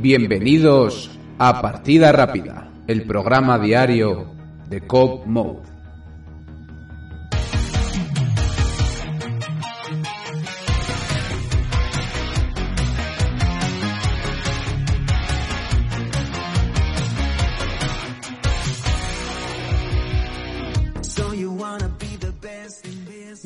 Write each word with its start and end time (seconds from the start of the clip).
Bienvenidos 0.00 1.10
a 1.40 1.60
Partida 1.60 2.12
Rápida, 2.12 2.70
el 2.86 3.02
programa 3.02 3.58
diario 3.58 4.30
de 4.70 4.86
Cobb 4.86 5.26
Mode. 5.26 5.77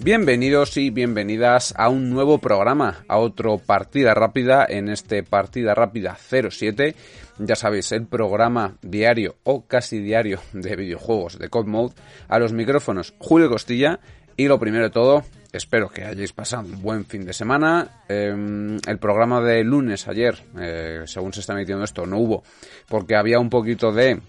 Bienvenidos 0.05 0.77
y 0.79 0.91
bienvenidas 0.91 1.75
a 1.77 1.89
un 1.89 2.11
nuevo 2.11 2.39
programa, 2.39 3.05
a 3.07 3.19
otro 3.19 3.59
Partida 3.59 4.15
Rápida 4.15 4.67
en 4.69 4.89
este 4.89 5.23
Partida 5.23 5.77
Rápida 5.77 6.19
07. 6.19 6.97
Ya 7.39 7.55
sabéis, 7.55 7.93
el 7.93 8.09
programa 8.09 8.75
diario 8.83 9.37
o 9.45 9.65
casi 9.65 10.01
diario 10.01 10.41
de 10.53 10.75
videojuegos 10.75 11.39
de 11.39 11.49
Code 11.49 11.71
Mode. 11.71 11.95
A 12.27 12.41
los 12.41 12.53
micrófonos 12.53 13.15
Julio 13.21 13.49
Costilla 13.49 14.01
y 14.37 14.49
lo 14.49 14.59
primero 14.59 14.83
de 14.83 14.91
todo, 14.91 15.23
espero 15.53 15.89
que 15.89 16.03
hayáis 16.03 16.33
pasado 16.33 16.65
un 16.65 16.83
buen 16.83 17.05
fin 17.05 17.25
de 17.25 17.33
semana. 17.33 18.03
Em, 18.09 18.79
el 18.85 18.99
programa 18.99 19.41
de 19.41 19.63
lunes 19.63 20.09
ayer, 20.09 20.37
eh, 20.59 21.03
según 21.07 21.33
se 21.33 21.39
está 21.39 21.53
emitiendo 21.53 21.85
esto, 21.85 22.07
no 22.07 22.19
hubo 22.19 22.43
porque 22.89 23.15
había 23.15 23.39
un 23.39 23.51
poquito 23.51 23.93
de 23.93 24.21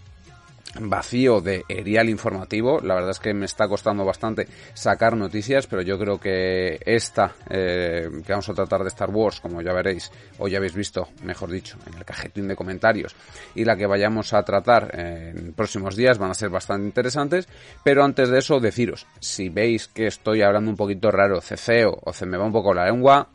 vacío 0.79 1.41
de 1.41 1.63
erial 1.67 2.09
informativo. 2.09 2.79
La 2.81 2.95
verdad 2.95 3.11
es 3.11 3.19
que 3.19 3.33
me 3.33 3.45
está 3.45 3.67
costando 3.67 4.05
bastante 4.05 4.47
sacar 4.73 5.15
noticias, 5.15 5.67
pero 5.67 5.81
yo 5.81 5.97
creo 5.97 6.19
que 6.19 6.79
esta 6.85 7.35
eh, 7.49 8.09
que 8.25 8.31
vamos 8.31 8.49
a 8.49 8.53
tratar 8.53 8.81
de 8.81 8.87
Star 8.87 9.09
Wars, 9.09 9.39
como 9.39 9.61
ya 9.61 9.73
veréis, 9.73 10.11
o 10.37 10.47
ya 10.47 10.57
habéis 10.57 10.75
visto, 10.75 11.09
mejor 11.23 11.51
dicho, 11.51 11.77
en 11.87 11.93
el 11.95 12.05
cajetín 12.05 12.47
de 12.47 12.55
comentarios, 12.55 13.15
y 13.55 13.65
la 13.65 13.75
que 13.75 13.85
vayamos 13.85 14.33
a 14.33 14.43
tratar 14.43 14.91
en 14.97 15.53
próximos 15.53 15.95
días 15.95 16.17
van 16.17 16.31
a 16.31 16.35
ser 16.35 16.49
bastante 16.49 16.85
interesantes. 16.87 17.47
Pero 17.83 18.03
antes 18.03 18.29
de 18.29 18.39
eso, 18.39 18.59
deciros, 18.59 19.07
si 19.19 19.49
veis 19.49 19.87
que 19.87 20.07
estoy 20.07 20.41
hablando 20.41 20.71
un 20.71 20.77
poquito 20.77 21.11
raro, 21.11 21.41
ceceo 21.41 21.99
o 22.03 22.13
se 22.13 22.25
me 22.25 22.37
va 22.37 22.45
un 22.45 22.51
poco 22.51 22.73
la 22.73 22.85
lengua, 22.85 23.29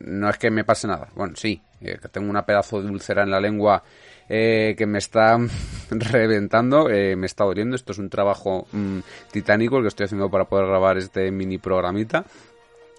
no 0.00 0.28
es 0.28 0.38
que 0.38 0.50
me 0.50 0.64
pase 0.64 0.86
nada. 0.86 1.08
Bueno, 1.14 1.34
sí, 1.36 1.60
eh, 1.80 1.98
que 2.00 2.08
tengo 2.08 2.28
una 2.30 2.44
pedazo 2.44 2.82
de 2.82 2.90
úlcera 2.90 3.22
en 3.22 3.30
la 3.30 3.40
lengua 3.40 3.82
eh, 4.28 4.74
que 4.76 4.86
me 4.86 4.98
está 4.98 5.38
reventando, 5.90 6.88
eh, 6.88 7.16
me 7.16 7.26
está 7.26 7.44
doliendo. 7.44 7.76
Esto 7.76 7.92
es 7.92 7.98
un 7.98 8.08
trabajo 8.08 8.66
mm, 8.72 8.98
titánico 9.30 9.76
el 9.76 9.82
que 9.82 9.88
estoy 9.88 10.04
haciendo 10.04 10.30
para 10.30 10.44
poder 10.44 10.66
grabar 10.66 10.98
este 10.98 11.30
mini 11.30 11.58
programita. 11.58 12.24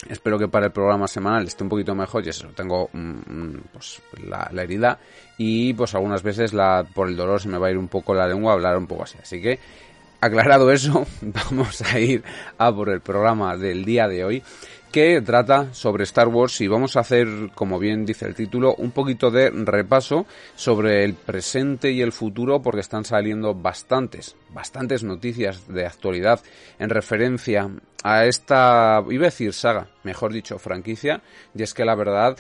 Espero 0.10 0.40
que 0.40 0.48
para 0.48 0.66
el 0.66 0.72
programa 0.72 1.08
semanal 1.08 1.46
esté 1.46 1.64
un 1.64 1.70
poquito 1.70 1.94
mejor 1.94 2.26
y 2.26 2.30
eso, 2.30 2.48
tengo 2.56 2.90
mm, 2.92 3.00
mm, 3.00 3.64
pues, 3.72 4.02
la, 4.28 4.50
herida 4.64 4.98
y 5.38 5.76
pues 5.76 5.94
algunas 5.94 6.24
veces 6.24 6.54
la, 6.54 6.84
por 6.92 7.08
el 7.08 7.16
dolor 7.16 7.40
se 7.40 7.50
me 7.50 7.60
va 7.60 7.68
a 7.68 7.72
ir 7.72 7.78
un 7.78 7.88
poco 7.88 8.16
la 8.16 8.28
lengua 8.28 8.52
a 8.52 8.56
hablar 8.56 8.78
un 8.78 8.88
poco 8.88 9.04
así. 9.04 9.18
Así 9.22 9.40
que 9.40 9.60
aclarado 10.20 10.72
eso, 10.72 11.06
vamos 11.22 11.82
a 11.82 12.00
ir 12.00 12.24
a 12.58 12.74
por 12.74 12.90
el 12.90 13.02
programa 13.02 13.56
del 13.58 13.86
día 13.86 14.08
de 14.08 14.24
hoy 14.24 14.44
que 14.92 15.22
trata 15.22 15.74
sobre 15.74 16.04
Star 16.04 16.28
Wars 16.28 16.60
y 16.60 16.68
vamos 16.68 16.96
a 16.96 17.00
hacer, 17.00 17.28
como 17.56 17.80
bien 17.80 18.06
dice 18.06 18.26
el 18.26 18.36
título, 18.36 18.76
un 18.76 18.92
poquito 18.92 19.32
de 19.32 19.50
repaso 19.50 20.26
sobre 20.56 21.06
el 21.06 21.14
presente 21.14 21.92
y 21.92 22.02
el 22.02 22.12
futuro 22.12 22.62
porque 22.62 22.82
están 22.82 23.06
saliendo 23.06 23.56
bastantes, 23.56 24.36
bastantes 24.50 25.04
noticias 25.04 25.68
de 25.68 25.86
actualidad 25.86 26.42
en 26.78 26.90
referencia 26.90 27.70
a 28.04 28.26
esta, 28.26 29.02
iba 29.10 29.24
a 29.24 29.32
decir 29.32 29.54
saga, 29.54 29.88
mejor 30.04 30.34
dicho, 30.34 30.60
franquicia, 30.60 31.22
y 31.56 31.64
es 31.64 31.74
que 31.74 31.86
la 31.86 31.96
verdad 31.96 32.38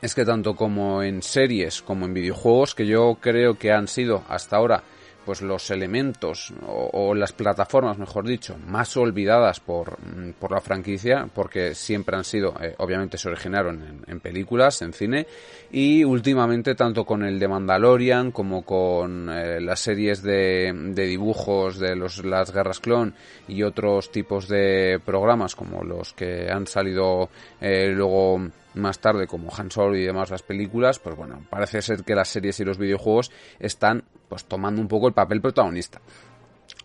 es 0.00 0.14
que 0.14 0.24
tanto 0.24 0.56
como 0.56 1.02
en 1.02 1.22
series 1.22 1.82
como 1.82 2.06
en 2.06 2.14
videojuegos, 2.14 2.74
que 2.74 2.86
yo 2.86 3.18
creo 3.20 3.58
que 3.58 3.72
han 3.72 3.88
sido 3.88 4.24
hasta 4.28 4.56
ahora 4.56 4.82
pues 5.24 5.42
los 5.42 5.70
elementos 5.70 6.52
o, 6.66 7.14
las 7.14 7.32
plataformas, 7.32 7.98
mejor 7.98 8.26
dicho, 8.26 8.56
más 8.66 8.96
olvidadas 8.96 9.60
por, 9.60 9.98
mm, 10.00 10.32
por 10.38 10.52
la 10.52 10.60
franquicia, 10.60 11.28
porque 11.32 11.74
siempre 11.74 12.16
han 12.16 12.24
sido, 12.24 12.54
eh, 12.60 12.74
obviamente 12.78 13.18
se 13.18 13.28
originaron 13.28 14.02
en, 14.06 14.20
películas, 14.20 14.82
en 14.82 14.92
cine, 14.92 15.26
y 15.70 16.04
últimamente 16.04 16.74
tanto 16.74 17.04
con 17.04 17.24
el 17.24 17.38
de 17.38 17.48
Mandalorian 17.48 18.30
como 18.30 18.62
con 18.62 19.28
eh, 19.30 19.60
las 19.60 19.80
series 19.80 20.22
de, 20.22 20.72
de, 20.74 21.06
dibujos 21.06 21.78
de 21.78 21.96
los, 21.96 22.24
las 22.24 22.52
guerras 22.52 22.80
clon 22.80 23.14
y 23.48 23.62
otros 23.62 24.10
tipos 24.10 24.48
de 24.48 25.00
programas 25.04 25.54
como 25.54 25.82
los 25.84 26.12
que 26.12 26.50
han 26.50 26.66
salido 26.66 27.30
eh, 27.60 27.92
luego 27.94 28.40
más 28.74 28.98
tarde 28.98 29.26
como 29.26 29.50
Han 29.56 29.70
Solo 29.70 29.96
y 29.96 30.04
demás 30.04 30.30
las 30.30 30.42
películas, 30.42 30.98
pues 30.98 31.16
bueno, 31.16 31.44
parece 31.50 31.82
ser 31.82 32.04
que 32.04 32.14
las 32.14 32.28
series 32.28 32.60
y 32.60 32.64
los 32.64 32.78
videojuegos 32.78 33.30
están 33.58 34.04
pues 34.32 34.46
tomando 34.46 34.80
un 34.80 34.88
poco 34.88 35.08
el 35.08 35.12
papel 35.12 35.42
protagonista. 35.42 36.00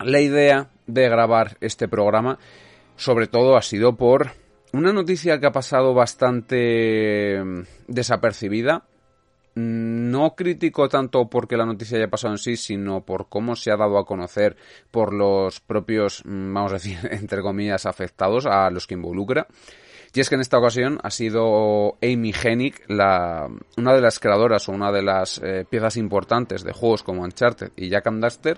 La 0.04 0.20
idea 0.20 0.70
de 0.86 1.08
grabar 1.08 1.56
este 1.62 1.88
programa 1.88 2.38
sobre 2.98 3.28
todo 3.28 3.56
ha 3.56 3.62
sido 3.62 3.96
por 3.96 4.32
una 4.74 4.92
noticia 4.92 5.40
que 5.40 5.48
ha 5.48 5.54
pasado 5.54 5.94
bastante 5.94 7.42
mm, 7.42 7.62
desapercibida. 7.88 8.84
No 9.56 10.36
critico 10.36 10.90
tanto 10.90 11.30
porque 11.30 11.56
la 11.56 11.66
noticia 11.66 11.98
haya 11.98 12.10
pasado 12.10 12.34
en 12.34 12.38
sí, 12.38 12.58
sino 12.58 13.06
por 13.06 13.30
cómo 13.30 13.56
se 13.56 13.72
ha 13.72 13.78
dado 13.78 13.98
a 13.98 14.06
conocer 14.06 14.58
por 14.92 15.14
los 15.14 15.62
propios, 15.62 16.22
mm, 16.26 16.54
vamos 16.54 16.72
a 16.74 16.76
decir, 16.76 16.98
entre 17.12 17.42
comillas, 17.42 17.86
afectados 17.86 18.46
a 18.46 18.70
los 18.72 18.88
que 18.88 18.96
involucra. 18.96 19.48
Y 20.18 20.20
es 20.20 20.30
que 20.30 20.34
en 20.36 20.42
esta 20.42 20.58
ocasión 20.58 20.98
ha 21.04 21.12
sido 21.12 21.96
Amy 22.02 22.34
Hennig, 22.34 22.82
la, 22.88 23.48
una 23.78 23.94
de 23.94 24.02
las 24.02 24.18
creadoras 24.18 24.68
o 24.68 24.72
una 24.72 24.92
de 24.92 25.04
las 25.04 25.40
eh, 25.44 25.64
piezas 25.70 25.96
importantes 25.96 26.64
de 26.64 26.74
juegos 26.74 27.04
como 27.04 27.22
Uncharted 27.22 27.70
y 27.76 27.90
Jack 27.90 28.08
and 28.08 28.24
Duster, 28.24 28.58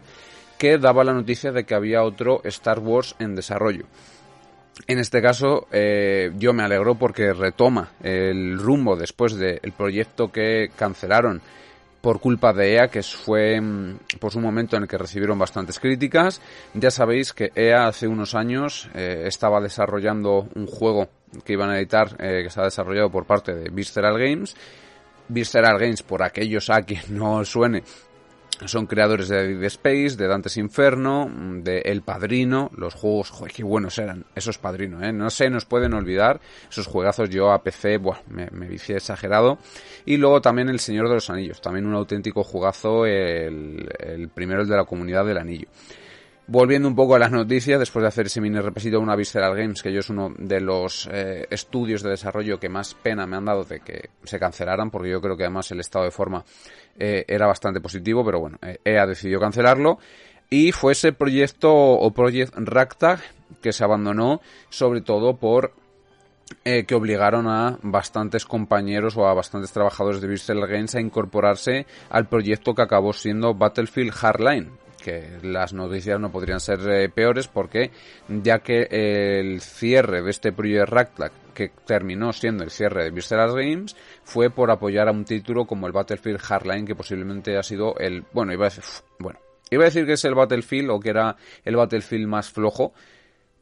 que 0.58 0.78
daba 0.78 1.04
la 1.04 1.12
noticia 1.12 1.52
de 1.52 1.66
que 1.66 1.76
había 1.76 2.04
otro 2.04 2.40
Star 2.46 2.80
Wars 2.80 3.14
en 3.20 3.36
desarrollo. 3.36 3.88
En 4.88 5.00
este 5.00 5.22
caso, 5.22 5.68
eh, 5.74 6.32
yo 6.38 6.54
me 6.54 6.64
alegro 6.64 6.96
porque 6.96 7.34
retoma 7.34 7.92
el 8.02 8.58
rumbo 8.58 8.96
después 8.96 9.36
del 9.36 9.74
proyecto 9.76 10.32
que 10.32 10.72
cancelaron 10.78 11.42
por 12.00 12.22
culpa 12.22 12.54
de 12.54 12.76
EA, 12.76 12.88
que 12.88 13.04
fue 13.04 13.60
mm, 13.60 14.00
pues 14.20 14.36
un 14.36 14.44
momento 14.44 14.78
en 14.78 14.84
el 14.84 14.90
que 14.90 14.98
recibieron 14.98 15.38
bastantes 15.38 15.80
críticas. 15.80 16.42
Ya 16.74 16.90
sabéis 16.92 17.34
que 17.34 17.52
EA 17.54 17.88
hace 17.88 18.08
unos 18.08 18.36
años 18.36 18.90
eh, 18.94 19.24
estaba 19.26 19.60
desarrollando 19.60 20.48
un 20.56 20.66
juego 20.66 21.10
que 21.44 21.54
iban 21.54 21.70
a 21.70 21.78
editar, 21.78 22.16
eh, 22.20 22.48
que 22.48 22.60
ha 22.60 22.64
desarrollado 22.64 23.10
por 23.10 23.26
parte 23.26 23.54
de 23.54 23.70
Visceral 23.70 24.18
Games. 24.18 24.56
Visceral 25.28 25.78
Games, 25.78 26.02
por 26.04 26.24
aquellos 26.24 26.70
a 26.70 26.82
quien 26.82 27.02
no 27.10 27.44
suene, 27.46 27.84
son 28.66 28.88
creadores 28.88 29.30
de 29.30 29.56
Dead 29.56 29.64
Space, 29.64 30.18
de 30.18 30.28
Dante's 30.28 30.58
Inferno, 30.58 31.30
de 31.64 31.80
El 31.80 32.02
Padrino, 32.02 32.70
los 32.76 32.94
juegos, 32.94 33.30
joder, 33.30 33.54
qué 33.54 33.64
buenos 33.64 33.98
eran, 33.98 34.26
esos 34.36 34.58
Padrino, 34.58 35.02
¿eh? 35.02 35.14
No 35.14 35.30
se 35.30 35.50
nos 35.50 35.66
pueden 35.66 35.94
olvidar, 35.94 36.42
esos 36.70 36.88
juegazos 36.88 37.30
yo 37.30 37.52
a 37.52 37.64
PC, 37.64 37.98
buah, 37.98 38.20
me, 38.28 38.48
me 38.52 38.68
vicié 38.68 38.98
exagerado. 38.98 39.60
Y 40.06 40.18
luego 40.18 40.42
también 40.42 40.68
El 40.68 40.80
Señor 40.80 41.08
de 41.08 41.16
los 41.16 41.30
Anillos, 41.30 41.62
también 41.62 41.86
un 41.86 41.96
auténtico 41.96 42.44
jugazo, 42.44 43.06
el, 43.06 43.90
el 44.00 44.28
primero, 44.30 44.62
el 44.62 44.68
de 44.68 44.76
la 44.76 44.86
Comunidad 44.86 45.26
del 45.26 45.38
Anillo. 45.38 45.68
Volviendo 46.52 46.88
un 46.88 46.96
poco 46.96 47.14
a 47.14 47.20
las 47.20 47.32
noticias, 47.32 47.78
después 47.78 48.02
de 48.02 48.08
hacer 48.08 48.26
ese 48.26 48.42
mini 48.42 48.60
repesito 48.60 48.98
de 48.98 49.04
una 49.04 49.16
Visceral 49.16 49.56
Games, 49.56 49.84
que 49.84 49.94
yo 49.94 50.00
es 50.00 50.10
uno 50.10 50.34
de 50.36 50.60
los 50.60 51.08
eh, 51.14 51.46
estudios 51.52 52.02
de 52.02 52.10
desarrollo 52.10 52.60
que 52.60 52.70
más 52.70 52.96
pena 52.96 53.28
me 53.28 53.38
han 53.38 53.46
dado 53.46 53.66
de 53.66 53.82
que 53.82 54.10
se 54.24 54.40
cancelaran, 54.40 54.90
porque 54.90 55.12
yo 55.12 55.22
creo 55.22 55.38
que 55.38 55.44
además 55.44 55.70
el 55.70 55.80
estado 55.80 56.06
de 56.06 56.12
forma 56.12 56.44
eh, 56.98 57.24
era 57.28 57.46
bastante 57.46 57.82
positivo, 57.82 58.26
pero 58.26 58.40
bueno, 58.40 58.58
eh, 58.64 58.80
EA 58.84 59.06
decidió 59.06 59.40
cancelarlo. 59.40 60.00
Y 60.50 60.72
fue 60.72 60.94
ese 60.94 61.14
proyecto 61.14 61.72
o 61.72 62.12
Project 62.16 62.56
Ragtag 62.56 63.20
que 63.62 63.72
se 63.72 63.84
abandonó 63.84 64.42
sobre 64.70 65.02
todo 65.02 65.38
por 65.38 65.74
que 66.64 66.96
obligaron 66.96 67.48
a 67.48 67.78
bastantes 67.84 68.44
compañeros 68.44 69.16
o 69.18 69.28
a 69.28 69.36
bastantes 69.36 69.72
trabajadores 69.72 70.20
de 70.20 70.28
Visceral 70.28 70.68
Games 70.68 70.96
a 70.96 71.00
incorporarse 71.00 71.86
al 72.10 72.28
proyecto 72.28 72.74
que 72.74 72.82
acabó 72.82 73.14
siendo 73.14 73.54
Battlefield 73.54 74.12
Hardline, 74.14 74.72
que 75.00 75.40
las 75.44 75.74
noticias 75.74 76.20
no 76.20 76.32
podrían 76.32 76.60
ser 76.60 76.80
eh, 76.90 77.10
peores 77.10 77.48
porque 77.48 77.92
ya 78.28 78.60
que 78.60 78.88
el 78.92 79.62
cierre 79.62 80.22
de 80.22 80.30
este 80.30 80.52
proyecto 80.52 80.86
Racklack 80.86 81.34
que 81.54 81.72
terminó 81.86 82.32
siendo 82.32 82.64
el 82.64 82.72
cierre 82.72 83.04
de 83.04 83.12
Visceral 83.12 83.52
Games 83.52 83.96
fue 84.24 84.50
por 84.50 84.72
apoyar 84.72 85.08
a 85.08 85.12
un 85.12 85.26
título 85.26 85.66
como 85.66 85.88
el 85.88 85.94
Battlefield 85.94 86.40
Hardline 86.40 86.86
que 86.86 86.96
posiblemente 86.96 87.58
ha 87.58 87.64
sido 87.64 87.98
el 87.98 88.24
bueno 88.32 88.54
iba 88.54 88.66
a 88.66 88.70
decir 88.70 88.84
bueno 89.20 89.40
iba 89.70 89.84
a 89.84 89.86
decir 89.86 90.06
que 90.06 90.14
es 90.14 90.26
el 90.26 90.36
Battlefield 90.36 90.90
o 90.90 91.00
que 91.00 91.10
era 91.10 91.36
el 91.64 91.76
Battlefield 91.76 92.28
más 92.28 92.50
flojo. 92.50 92.94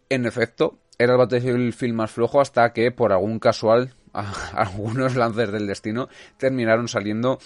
En 0.10 0.26
efecto 0.26 0.80
era 0.98 1.14
el 1.14 1.18
Battlefield 1.18 1.94
más 1.94 2.12
flojo 2.12 2.42
hasta 2.42 2.72
que 2.74 2.92
por 2.92 3.12
algún 3.12 3.40
casual 3.40 3.94
algunos 4.54 5.16
lances 5.16 5.52
del 5.52 5.68
destino 5.68 6.10
terminaron 6.38 6.88
saliendo 6.88 7.40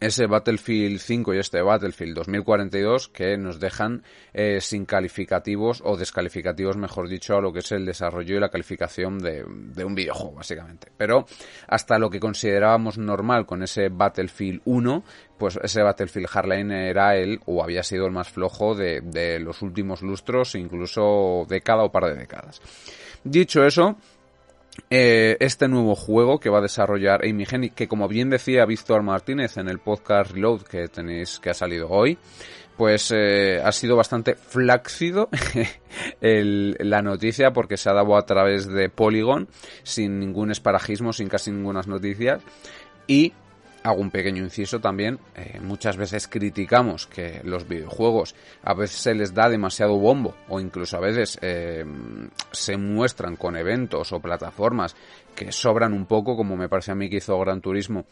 ese 0.00 0.26
Battlefield 0.26 0.98
5 0.98 1.34
y 1.34 1.38
este 1.38 1.60
Battlefield 1.60 2.16
2042 2.16 3.08
que 3.08 3.36
nos 3.36 3.60
dejan 3.60 4.02
eh, 4.32 4.60
sin 4.60 4.86
calificativos 4.86 5.82
o 5.84 5.96
descalificativos, 5.96 6.76
mejor 6.76 7.08
dicho, 7.08 7.36
a 7.36 7.40
lo 7.40 7.52
que 7.52 7.58
es 7.58 7.70
el 7.72 7.84
desarrollo 7.84 8.36
y 8.36 8.40
la 8.40 8.48
calificación 8.48 9.18
de, 9.18 9.44
un 9.44 9.94
videojuego, 9.94 10.36
básicamente. 10.36 10.88
Pero 10.96 11.26
hasta 11.68 11.98
lo 11.98 12.08
que 12.08 12.18
considerábamos 12.18 12.96
normal 12.96 13.44
con 13.44 13.62
ese 13.62 13.90
Battlefield 13.90 14.62
1, 14.64 15.04
pues 15.38 15.58
ese 15.62 15.82
Battlefield 15.82 16.28
Hardline 16.28 16.72
era 16.72 17.16
el, 17.16 17.40
o 17.44 17.62
había 17.62 17.82
sido 17.82 18.06
el 18.06 18.12
más 18.12 18.30
flojo 18.30 18.74
de, 18.74 19.02
de 19.02 19.38
los 19.38 19.60
últimos 19.60 20.02
lustros, 20.02 20.54
incluso 20.54 21.44
década 21.48 21.84
o 21.84 21.92
par 21.92 22.06
de 22.06 22.14
décadas. 22.14 22.62
Dicho 23.22 23.64
eso, 23.64 23.98
eh, 24.88 25.36
este 25.40 25.68
nuevo 25.68 25.94
juego 25.94 26.38
que 26.38 26.50
va 26.50 26.58
a 26.58 26.62
desarrollar 26.62 27.24
Amy 27.24 27.44
Hennig, 27.50 27.74
que 27.74 27.88
como 27.88 28.08
bien 28.08 28.30
decía 28.30 28.64
Víctor 28.66 29.02
Martínez 29.02 29.56
en 29.56 29.68
el 29.68 29.78
podcast 29.78 30.32
Reload 30.32 30.62
que 30.62 30.88
tenéis 30.88 31.38
que 31.38 31.50
ha 31.50 31.54
salido 31.54 31.88
hoy, 31.88 32.18
pues 32.76 33.12
eh, 33.14 33.60
ha 33.62 33.72
sido 33.72 33.96
bastante 33.96 34.34
flácido 34.34 35.28
la 36.20 37.02
noticia 37.02 37.52
porque 37.52 37.76
se 37.76 37.90
ha 37.90 37.94
dado 37.94 38.16
a 38.16 38.24
través 38.24 38.66
de 38.66 38.88
Polygon 38.88 39.48
sin 39.82 40.18
ningún 40.18 40.50
esparajismo, 40.50 41.12
sin 41.12 41.28
casi 41.28 41.50
ninguna 41.50 41.82
noticias 41.86 42.42
y 43.06 43.32
hago 43.82 44.00
un 44.00 44.10
pequeño 44.10 44.42
inciso 44.42 44.80
también. 44.80 45.18
Eh, 45.34 45.60
muchas 45.62 45.96
veces 45.96 46.28
criticamos 46.28 47.06
que 47.06 47.40
los 47.44 47.68
videojuegos 47.68 48.34
a 48.62 48.74
veces 48.74 49.00
se 49.00 49.14
les 49.14 49.34
da 49.34 49.48
demasiado 49.48 49.98
bombo 49.98 50.34
o 50.48 50.60
incluso 50.60 50.96
a 50.96 51.00
veces 51.00 51.38
eh, 51.42 51.84
se 52.52 52.76
muestran 52.76 53.36
con 53.36 53.56
eventos 53.56 54.12
o 54.12 54.20
plataformas 54.20 54.96
que 55.34 55.52
sobran 55.52 55.92
un 55.92 56.06
poco, 56.06 56.36
como 56.36 56.56
me 56.56 56.68
parece 56.68 56.92
a 56.92 56.94
mí 56.94 57.08
que 57.08 57.16
hizo 57.16 57.38
Gran 57.38 57.60
Turismo 57.60 58.04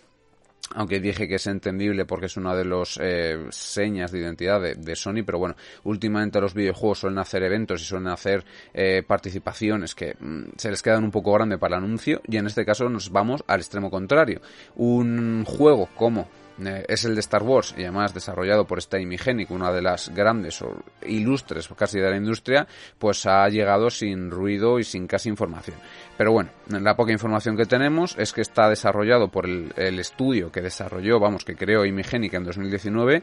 aunque 0.75 1.01
dije 1.01 1.29
que 1.29 1.37
es 1.37 1.47
entendible 1.47 2.05
porque 2.05 2.27
es 2.27 2.37
una 2.37 2.55
de 2.55 2.65
las 2.65 2.99
eh, 3.03 3.47
señas 3.51 4.13
de 4.13 4.21
identidad 4.21 4.61
de, 4.61 4.97
Sony, 4.97 5.23
pero 5.25 5.39
bueno, 5.39 5.57
últimamente 5.85 6.41
los 6.41 6.55
videojuegos 6.55 7.01
suelen 7.01 7.19
hacer 7.19 7.43
eventos 7.43 7.81
y 7.83 7.85
suelen 7.85 8.09
hacer 8.09 8.45
eh, 8.75 9.03
participaciones 9.07 9.95
que 9.95 10.17
mm, 10.19 10.51
se 10.57 10.71
les 10.71 10.83
quedan 10.83 11.05
un 11.05 11.11
poco 11.11 11.33
grande 11.33 11.59
para 11.59 11.77
el 11.77 11.85
anuncio 11.85 12.21
y 12.27 12.37
en 12.37 12.47
este 12.47 12.65
caso 12.65 12.89
nos 12.89 13.11
vamos 13.11 13.43
al 13.47 13.61
extremo 13.61 13.91
contrario. 13.91 14.41
Un 14.77 15.45
juego 15.45 15.89
como 15.95 16.29
eh, 16.65 16.85
es 16.89 17.05
el 17.05 17.15
de 17.15 17.21
Star 17.21 17.43
Wars 17.43 17.75
y 17.77 17.83
además 17.83 18.15
desarrollado 18.15 18.67
por 18.67 18.79
esta 18.79 18.99
Genic, 18.99 19.51
una 19.51 19.73
de 19.73 19.83
las 19.83 20.09
grandes 20.15 20.61
o 20.63 20.77
ilustres 21.07 21.69
casi 21.77 21.99
de 21.99 22.11
la 22.11 22.17
industria, 22.17 22.67
pues 22.99 23.27
ha 23.27 23.49
llegado 23.49 23.91
sin 23.91 24.31
ruido 24.31 24.79
y 24.79 24.85
sin 24.85 25.07
casi 25.07 25.29
información. 25.29 25.77
Pero 26.17 26.33
bueno, 26.33 26.51
la 26.69 26.97
poca 26.97 27.13
información 27.13 27.57
que 27.57 27.65
tenemos 27.65 28.17
es 28.19 28.33
que 28.33 28.41
está 28.41 28.69
desarrollado 28.69 29.29
por 29.29 29.47
el, 29.47 29.99
estudio 29.99 30.51
que 30.51 30.61
desarrolló, 30.61 31.21
vamos, 31.21 31.45
que 31.45 31.55
creó 31.55 31.83
Genic 31.83 32.35
en 32.35 32.45
2019, 32.45 33.23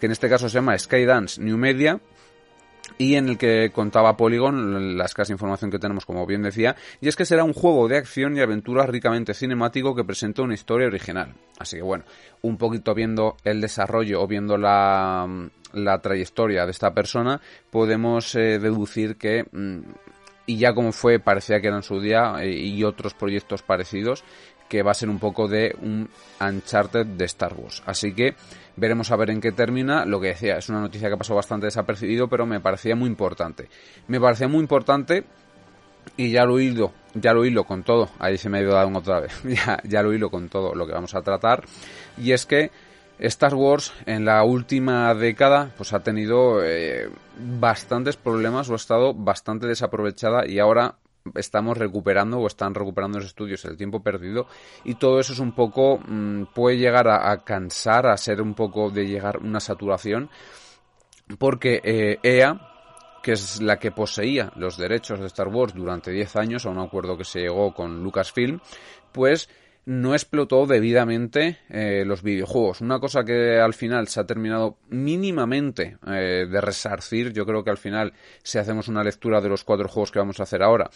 que 0.00 0.06
en 0.06 0.12
este 0.12 0.28
caso 0.28 0.48
se 0.48 0.54
llama 0.54 0.78
Skydance 0.78 1.40
New 1.40 1.56
Media, 1.56 2.00
y 2.98 3.16
en 3.16 3.28
el 3.28 3.38
que 3.38 3.70
contaba 3.72 4.16
Polygon, 4.16 4.96
la 4.96 5.04
escasa 5.04 5.32
información 5.32 5.70
que 5.70 5.78
tenemos, 5.78 6.06
como 6.06 6.26
bien 6.26 6.42
decía, 6.42 6.76
y 7.00 7.08
es 7.08 7.16
que 7.16 7.26
será 7.26 7.44
un 7.44 7.52
juego 7.52 7.88
de 7.88 7.98
acción 7.98 8.36
y 8.36 8.40
aventura 8.40 8.86
ricamente 8.86 9.34
cinemático 9.34 9.94
que 9.94 10.04
presenta 10.04 10.42
una 10.42 10.54
historia 10.54 10.86
original. 10.86 11.34
Así 11.58 11.76
que 11.76 11.82
bueno, 11.82 12.04
un 12.42 12.56
poquito 12.56 12.94
viendo 12.94 13.36
el 13.44 13.60
desarrollo 13.60 14.22
o 14.22 14.26
viendo 14.26 14.56
la, 14.56 15.26
la 15.72 16.00
trayectoria 16.00 16.64
de 16.64 16.70
esta 16.70 16.92
persona, 16.94 17.40
podemos 17.70 18.34
eh, 18.34 18.58
deducir 18.58 19.16
que, 19.16 19.44
mm, 19.50 19.80
y 20.46 20.58
ya 20.58 20.74
como 20.74 20.92
fue, 20.92 21.18
parecía 21.18 21.60
que 21.60 21.68
era 21.68 21.76
en 21.76 21.82
su 21.82 22.00
día, 22.00 22.34
eh, 22.40 22.52
y 22.52 22.84
otros 22.84 23.14
proyectos 23.14 23.62
parecidos, 23.62 24.24
que 24.68 24.82
va 24.82 24.90
a 24.90 24.94
ser 24.94 25.08
un 25.08 25.18
poco 25.18 25.48
de 25.48 25.74
un 25.80 26.08
Uncharted 26.40 27.06
de 27.06 27.24
Star 27.24 27.54
Wars. 27.54 27.82
Así 27.86 28.12
que 28.14 28.34
Veremos 28.76 29.10
a 29.10 29.16
ver 29.16 29.30
en 29.30 29.40
qué 29.40 29.52
termina. 29.52 30.04
Lo 30.04 30.20
que 30.20 30.28
decía, 30.28 30.58
es 30.58 30.68
una 30.68 30.80
noticia 30.80 31.08
que 31.08 31.16
pasó 31.16 31.34
bastante 31.34 31.66
desapercibido, 31.66 32.28
pero 32.28 32.44
me 32.44 32.60
parecía 32.60 32.94
muy 32.94 33.08
importante. 33.08 33.68
Me 34.06 34.20
parecía 34.20 34.48
muy 34.48 34.60
importante 34.60 35.24
y 36.16 36.30
ya 36.30 36.44
lo 36.44 36.60
hilo, 36.60 36.92
ya 37.14 37.32
lo 37.32 37.44
hilo 37.46 37.64
con 37.64 37.82
todo. 37.82 38.10
Ahí 38.18 38.36
se 38.36 38.50
me 38.50 38.58
ha 38.58 38.62
ido 38.62 38.74
dar 38.74 38.86
otra 38.94 39.20
vez. 39.20 39.42
ya, 39.44 39.80
ya 39.82 40.02
lo 40.02 40.12
hilo 40.12 40.30
con 40.30 40.50
todo 40.50 40.74
lo 40.74 40.86
que 40.86 40.92
vamos 40.92 41.14
a 41.14 41.22
tratar. 41.22 41.64
Y 42.18 42.32
es 42.32 42.44
que 42.44 42.70
Star 43.18 43.54
Wars 43.54 43.94
en 44.04 44.26
la 44.26 44.44
última 44.44 45.14
década 45.14 45.70
pues 45.78 45.94
ha 45.94 46.00
tenido 46.00 46.62
eh, 46.62 47.08
bastantes 47.38 48.16
problemas 48.16 48.68
o 48.68 48.74
ha 48.74 48.76
estado 48.76 49.14
bastante 49.14 49.66
desaprovechada 49.66 50.46
y 50.46 50.58
ahora 50.58 50.96
estamos 51.34 51.76
recuperando 51.76 52.38
o 52.38 52.46
están 52.46 52.74
recuperando 52.74 53.18
los 53.18 53.26
estudios 53.26 53.64
el 53.64 53.76
tiempo 53.76 54.02
perdido 54.02 54.46
y 54.84 54.94
todo 54.94 55.20
eso 55.20 55.32
es 55.32 55.38
un 55.38 55.52
poco 55.52 55.98
mm, 55.98 56.44
puede 56.54 56.78
llegar 56.78 57.08
a, 57.08 57.44
cansar 57.44 58.06
a 58.06 58.16
ser 58.16 58.40
un 58.40 58.54
poco 58.54 58.90
de 58.90 59.06
llegar 59.06 59.38
una 59.38 59.60
saturación 59.60 60.30
porque 61.38 61.80
EA 61.82 62.20
eh, 62.22 62.40
e 62.40 62.76
que 63.22 63.32
es 63.32 63.60
la 63.60 63.78
que 63.78 63.90
poseía 63.90 64.52
los 64.54 64.76
derechos 64.76 65.18
de 65.18 65.26
Star 65.26 65.48
Wars 65.48 65.74
durante 65.74 66.12
10 66.12 66.36
años 66.36 66.64
a 66.64 66.70
un 66.70 66.78
acuerdo 66.78 67.16
que 67.16 67.24
se 67.24 67.40
llegó 67.40 67.74
con 67.74 68.02
Lucasfilm 68.02 68.60
pues 69.10 69.48
no 69.86 70.14
explotó 70.14 70.66
debidamente 70.66 71.58
eh, 71.70 72.04
los 72.04 72.22
videojuegos. 72.22 72.80
Una 72.80 72.98
cosa 72.98 73.24
que 73.24 73.60
al 73.60 73.72
final 73.72 74.08
se 74.08 74.20
ha 74.20 74.26
terminado 74.26 74.78
mínimamente 74.88 75.96
eh, 76.08 76.46
de 76.50 76.60
resarcir, 76.60 77.32
yo 77.32 77.46
creo 77.46 77.62
que 77.62 77.70
al 77.70 77.78
final, 77.78 78.12
si 78.42 78.58
hacemos 78.58 78.88
una 78.88 79.04
lectura 79.04 79.40
de 79.40 79.48
los 79.48 79.62
cuatro 79.62 79.88
juegos 79.88 80.10
que 80.10 80.18
vamos 80.18 80.40
a 80.40 80.42
hacer 80.42 80.62
ahora, 80.62 80.90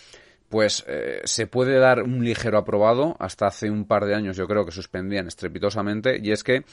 pues 0.49 0.85
eh, 0.89 1.21
se 1.23 1.47
puede 1.47 1.79
dar 1.79 2.03
un 2.03 2.25
ligero 2.25 2.59
aprobado. 2.59 3.15
Hasta 3.21 3.47
hace 3.47 3.71
un 3.71 3.85
par 3.85 4.07
de 4.07 4.17
años 4.17 4.37
yo 4.37 4.49
creo 4.49 4.67
que 4.67 4.73
suspendían 4.73 5.29
estrepitosamente. 5.29 6.19
Y 6.21 6.33
es 6.33 6.43
que 6.43 6.65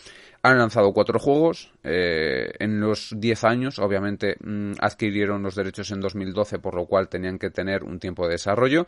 han 0.42 0.58
lanzado 0.58 0.94
cuatro 0.94 1.20
juegos. 1.20 1.72
en 1.84 2.80
los 2.80 3.14
diez 3.16 3.44
años, 3.44 3.78
obviamente, 3.78 4.38
mm, 4.40 4.74
adquirieron 4.80 5.44
los 5.44 5.54
derechos 5.54 5.92
en 5.92 6.02
2012, 6.02 6.58
por 6.58 6.74
lo 6.74 6.88
cual 6.88 7.10
tenían 7.10 7.38
que 7.38 7.52
tener 7.52 7.84
un 7.84 8.00
tiempo 8.00 8.26
de 8.26 8.34
desarrollo. 8.34 8.88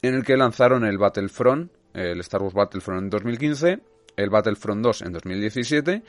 En 0.00 0.14
el 0.14 0.24
que 0.24 0.38
lanzaron 0.38 0.84
el 0.86 0.96
Battlefront, 0.96 1.70
el 1.94 2.20
Star 2.20 2.42
Wars 2.42 2.54
Battlefront 2.54 3.04
en 3.04 3.10
2015, 3.10 3.78
el 4.16 4.30
Battlefront 4.30 4.82
2 4.82 5.02
en 5.02 5.12
2017, 5.12 6.02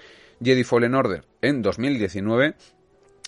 Jedi 0.43 0.63
Fallen 0.63 0.95
Order 0.95 1.23
en 1.41 1.61
2019 1.61 2.55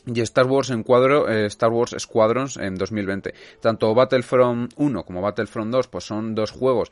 y 0.07 0.21
Star 0.21 0.45
Wars 0.45 0.69
en 0.69 0.83
cuadro, 0.83 1.29
eh, 1.29 1.47
Star 1.47 1.71
Wars 1.71 1.95
Squadrons 1.97 2.57
en 2.57 2.75
2020. 2.75 3.33
Tanto 3.59 3.93
Battlefront 3.93 4.73
1 4.77 5.03
como 5.03 5.21
Battlefront 5.21 5.71
2 5.71 5.87
pues 5.87 6.03
son 6.03 6.35
dos 6.35 6.51
juegos 6.51 6.91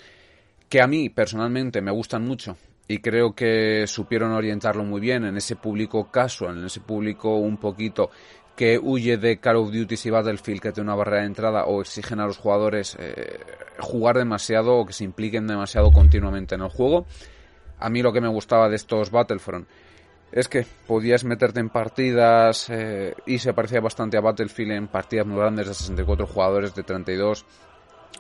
que 0.70 0.82
a 0.82 0.88
mí 0.88 1.10
personalmente 1.10 1.82
me 1.82 1.92
gustan 1.92 2.24
mucho 2.24 2.58
y 2.88 3.00
creo 3.00 3.34
que 3.34 3.86
supieron 3.88 4.32
orientarlo 4.32 4.84
muy 4.84 5.00
bien 5.00 5.24
en 5.26 5.38
ese 5.38 5.56
público 5.56 6.10
casual, 6.12 6.58
en 6.58 6.66
ese 6.66 6.80
público 6.80 7.38
un 7.38 7.58
poquito 7.58 8.10
que 8.56 8.78
huye 8.78 9.18
de 9.18 9.40
Call 9.40 9.58
of 9.58 9.72
Duty 9.72 9.96
y 10.04 10.10
Battlefield 10.10 10.62
que 10.62 10.72
tiene 10.72 10.90
una 10.90 10.98
barrera 10.98 11.22
de 11.22 11.28
entrada 11.28 11.66
o 11.66 11.82
exigen 11.82 12.20
a 12.20 12.28
los 12.28 12.38
jugadores 12.38 12.96
eh, 13.00 13.40
jugar 13.80 14.18
demasiado 14.18 14.78
o 14.78 14.86
que 14.86 14.94
se 14.94 15.04
impliquen 15.04 15.48
demasiado 15.48 15.92
continuamente 15.92 16.56
en 16.56 16.62
el 16.62 16.70
juego. 16.70 17.06
A 17.80 17.90
mí 17.90 18.02
lo 18.02 18.14
que 18.14 18.22
me 18.22 18.28
gustaba 18.28 18.70
de 18.70 18.76
estos 18.76 19.12
Battlefront 19.12 19.68
es 20.32 20.48
que 20.48 20.66
podías 20.88 21.24
meterte 21.24 21.60
en 21.60 21.70
partidas 21.70 22.68
eh, 22.70 23.14
y 23.26 23.38
se 23.40 23.54
parecía 23.54 23.82
bastante 23.82 24.18
a 24.18 24.22
Battlefield 24.22 24.72
en 24.72 24.88
partidas 24.88 25.28
muy 25.28 25.38
grandes 25.38 25.68
de 25.68 25.74
64 25.74 26.26
jugadores, 26.26 26.74
de 26.74 26.84
32 26.84 27.46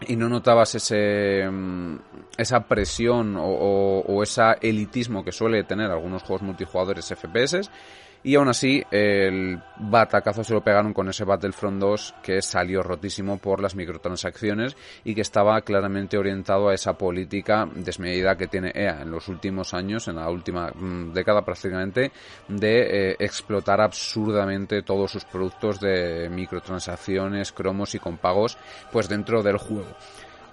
y 0.08 0.16
no 0.16 0.30
notabas 0.30 0.76
ese 0.76 1.50
mm, 1.50 1.96
esa 2.38 2.68
presión 2.68 3.38
o, 3.38 3.46
o, 3.46 4.00
o 4.02 4.24
ese 4.24 4.42
elitismo 4.62 5.24
que 5.24 5.32
suele 5.32 5.64
tener 5.64 5.92
algunos 5.92 6.24
juegos 6.24 6.44
multijugadores 6.44 7.06
FPS 7.06 7.70
y 8.24 8.36
aún 8.36 8.48
así, 8.48 8.82
el 8.90 9.62
batacazo 9.78 10.44
se 10.44 10.54
lo 10.54 10.64
pegaron 10.64 10.94
con 10.94 11.10
ese 11.10 11.26
Battlefront 11.26 11.80
2 11.80 12.16
que 12.24 12.42
salió 12.42 12.82
rotísimo 12.82 13.38
por 13.38 13.62
las 13.62 13.76
microtransacciones 13.76 14.78
y 15.04 15.14
que 15.14 15.22
estaba 15.22 15.60
claramente 15.62 16.18
orientado 16.18 16.70
a 16.70 16.74
esa 16.74 16.94
política 16.94 17.68
desmedida 17.76 18.38
que 18.38 18.48
tiene 18.48 18.72
EA 18.74 19.02
en 19.02 19.12
los 19.12 19.28
últimos 19.28 19.74
años, 19.74 20.08
en 20.08 20.16
la 20.16 20.30
última 20.30 20.72
mm, 20.72 21.12
década 21.12 21.44
prácticamente, 21.44 22.14
de 22.48 23.12
eh, 23.12 23.16
explotar 23.20 23.82
absurdamente 23.82 24.84
todos 24.84 25.12
sus 25.12 25.26
productos 25.26 25.82
de 25.82 26.30
microtransacciones, 26.30 27.52
cromos 27.52 27.94
y 27.94 28.00
con 28.00 28.18
pagos, 28.18 28.58
pues 28.92 29.10
dentro 29.10 29.44
del 29.44 29.58
juego. 29.58 29.98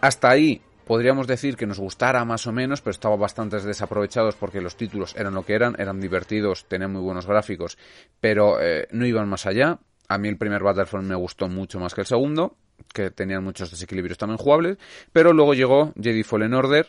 Hasta 0.01 0.31
ahí 0.31 0.61
podríamos 0.91 1.29
decir 1.29 1.57
que 1.57 1.69
nos 1.69 1.79
gustara 1.79 2.25
más 2.25 2.49
o 2.49 2.53
menos, 2.53 2.81
pero 2.81 2.91
estaba 2.91 3.15
bastante 3.15 3.61
desaprovechados 3.61 4.35
porque 4.35 4.61
los 4.61 4.75
títulos 4.75 5.15
eran 5.15 5.35
lo 5.35 5.45
que 5.45 5.55
eran, 5.55 5.77
eran 5.79 6.01
divertidos, 6.01 6.65
tenían 6.67 6.91
muy 6.91 7.01
buenos 7.01 7.29
gráficos, 7.29 7.79
pero 8.21 8.61
eh, 8.61 8.89
no 8.91 9.07
iban 9.07 9.29
más 9.29 9.47
allá. 9.47 9.79
A 10.09 10.19
mí 10.19 10.27
el 10.27 10.37
primer 10.37 10.65
Battlefront 10.65 11.07
me 11.07 11.15
gustó 11.15 11.49
mucho 11.49 11.79
más 11.79 11.95
que 11.95 12.01
el 12.01 12.09
segundo, 12.09 12.57
que 12.93 13.13
tenían 13.13 13.45
muchos 13.45 13.71
desequilibrios 13.71 14.19
también 14.19 14.39
jugables, 14.39 14.79
pero 15.13 15.33
luego 15.33 15.55
llegó 15.55 15.93
Jedi 15.95 16.25
Fallen 16.25 16.55
Order, 16.55 16.89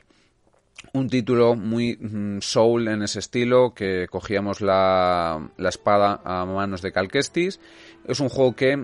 un 0.93 1.09
título 1.09 1.55
muy 1.55 1.95
mm, 1.95 2.39
soul 2.41 2.87
en 2.87 3.03
ese 3.03 3.19
estilo, 3.19 3.73
que 3.73 4.07
cogíamos 4.09 4.61
la, 4.61 5.49
la 5.57 5.69
espada 5.69 6.21
a 6.23 6.45
manos 6.45 6.81
de 6.81 6.91
Calquestis 6.91 7.59
es 8.05 8.19
un 8.19 8.29
juego 8.29 8.55
que 8.55 8.77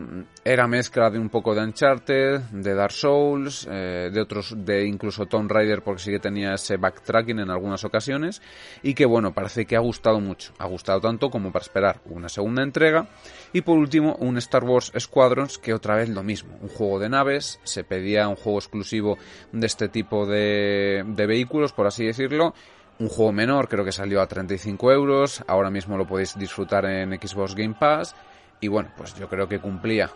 era 0.43 0.67
mezcla 0.67 1.09
de 1.09 1.17
un 1.17 1.29
poco 1.29 1.55
de 1.55 1.61
Uncharted, 1.61 2.39
de 2.51 2.73
Dark 2.75 2.91
Souls, 2.91 3.67
eh, 3.69 4.09
de 4.13 4.21
otros, 4.21 4.53
de 4.57 4.85
incluso 4.85 5.25
Tomb 5.25 5.51
Raider 5.51 5.81
porque 5.81 6.03
sí 6.03 6.11
que 6.11 6.19
tenía 6.19 6.53
ese 6.53 6.77
backtracking 6.77 7.39
en 7.39 7.49
algunas 7.49 7.83
ocasiones 7.83 8.41
y 8.83 8.93
que 8.93 9.05
bueno, 9.05 9.33
parece 9.33 9.65
que 9.65 9.75
ha 9.75 9.79
gustado 9.79 10.19
mucho, 10.19 10.53
ha 10.59 10.67
gustado 10.67 11.01
tanto 11.01 11.29
como 11.31 11.51
para 11.51 11.63
esperar 11.63 12.01
una 12.05 12.29
segunda 12.29 12.61
entrega. 12.61 13.07
Y 13.53 13.61
por 13.61 13.77
último 13.77 14.15
un 14.19 14.37
Star 14.37 14.63
Wars 14.63 14.91
Squadrons 14.97 15.57
que 15.57 15.73
otra 15.73 15.95
vez 15.95 16.09
lo 16.09 16.21
mismo, 16.21 16.57
un 16.61 16.69
juego 16.69 16.99
de 16.99 17.09
naves, 17.09 17.59
se 17.63 17.83
pedía 17.83 18.27
un 18.27 18.35
juego 18.35 18.59
exclusivo 18.59 19.17
de 19.51 19.65
este 19.65 19.89
tipo 19.89 20.25
de, 20.27 21.03
de 21.07 21.25
vehículos 21.25 21.73
así 21.87 22.05
decirlo 22.05 22.53
un 22.99 23.09
juego 23.09 23.31
menor, 23.31 23.67
creo 23.67 23.85
que 23.85 23.91
salió 23.91 24.21
a 24.21 24.27
35 24.27 24.91
euros, 24.91 25.43
ahora 25.47 25.69
mismo 25.69 25.97
lo 25.97 26.07
podéis 26.07 26.37
disfrutar 26.37 26.85
en 26.85 27.11
Xbox 27.13 27.53
Game 27.53 27.75
Pass 27.79 28.15
y 28.59 28.67
bueno, 28.67 28.89
pues 28.97 29.13
yo 29.15 29.29
creo 29.29 29.47
que 29.47 29.59
cumplía 29.59 30.09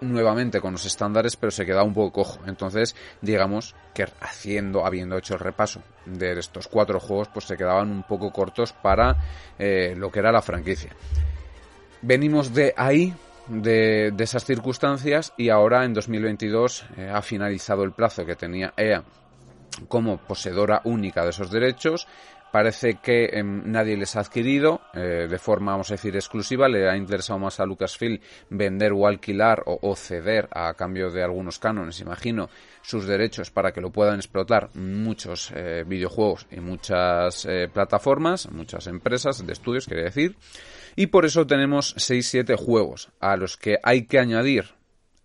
nuevamente 0.00 0.60
con 0.60 0.72
los 0.72 0.84
estándares, 0.84 1.36
pero 1.36 1.52
se 1.52 1.64
quedaba 1.64 1.84
un 1.84 1.94
poco 1.94 2.12
cojo. 2.12 2.40
Entonces, 2.46 2.96
digamos 3.20 3.76
que 3.94 4.04
haciendo, 4.20 4.84
habiendo 4.84 5.16
hecho 5.16 5.34
el 5.34 5.40
repaso 5.40 5.80
de 6.04 6.38
estos 6.38 6.66
cuatro 6.66 6.98
juegos, 6.98 7.28
pues 7.28 7.44
se 7.44 7.56
quedaban 7.56 7.90
un 7.90 8.02
poco 8.02 8.32
cortos 8.32 8.72
para 8.72 9.16
eh, 9.58 9.94
lo 9.96 10.10
que 10.10 10.18
era 10.18 10.32
la 10.32 10.42
franquicia. 10.42 10.90
Venimos 12.00 12.52
de 12.52 12.74
ahí, 12.76 13.14
de, 13.46 14.12
esas 14.18 14.44
circunstancias, 14.44 15.32
y 15.36 15.50
ahora 15.50 15.84
en 15.84 15.94
2022 15.94 16.84
eh, 16.96 17.10
ha 17.14 17.22
finalizado 17.22 17.84
el 17.84 17.92
plazo 17.92 18.26
que 18.26 18.34
tenía 18.34 18.74
EA 18.76 19.04
como 19.88 20.18
poseedora 20.18 20.80
única 20.84 21.24
de 21.24 21.30
esos 21.30 21.50
derechos 21.50 22.06
Parece 22.52 22.96
que 22.96 23.30
em, 23.32 23.62
nadie 23.64 23.96
les 23.96 24.14
ha 24.14 24.20
adquirido 24.20 24.82
eh, 24.92 25.26
de 25.26 25.38
forma, 25.38 25.72
vamos 25.72 25.90
a 25.90 25.94
decir, 25.94 26.14
exclusiva. 26.14 26.68
Le 26.68 26.86
ha 26.86 26.94
interesado 26.94 27.38
más 27.38 27.58
a 27.58 27.64
Lucasfilm 27.64 28.18
vender 28.50 28.92
o 28.92 29.06
alquilar 29.06 29.62
o, 29.64 29.96
ceder 29.96 30.50
a 30.52 30.74
cambio 30.74 31.10
de 31.10 31.22
algunos 31.22 31.58
cánones, 31.58 32.00
imagino, 32.00 32.50
sus 32.82 33.06
derechos 33.06 33.50
para 33.50 33.72
que 33.72 33.80
lo 33.80 33.90
puedan 33.90 34.16
explotar 34.16 34.68
muchos 34.74 35.50
eh, 35.56 35.84
videojuegos 35.86 36.46
y 36.50 36.60
muchas 36.60 37.46
eh, 37.46 37.70
plataformas, 37.72 38.50
muchas 38.52 38.86
empresas 38.86 39.46
de 39.46 39.52
estudios, 39.54 39.86
quería 39.86 40.04
decir. 40.04 40.36
Y 40.94 41.06
por 41.06 41.24
eso 41.24 41.46
tenemos 41.46 41.96
6-7 41.96 42.54
juegos 42.58 43.08
a 43.18 43.38
los 43.38 43.56
que 43.56 43.78
hay 43.82 44.04
que 44.04 44.18
añadir 44.18 44.74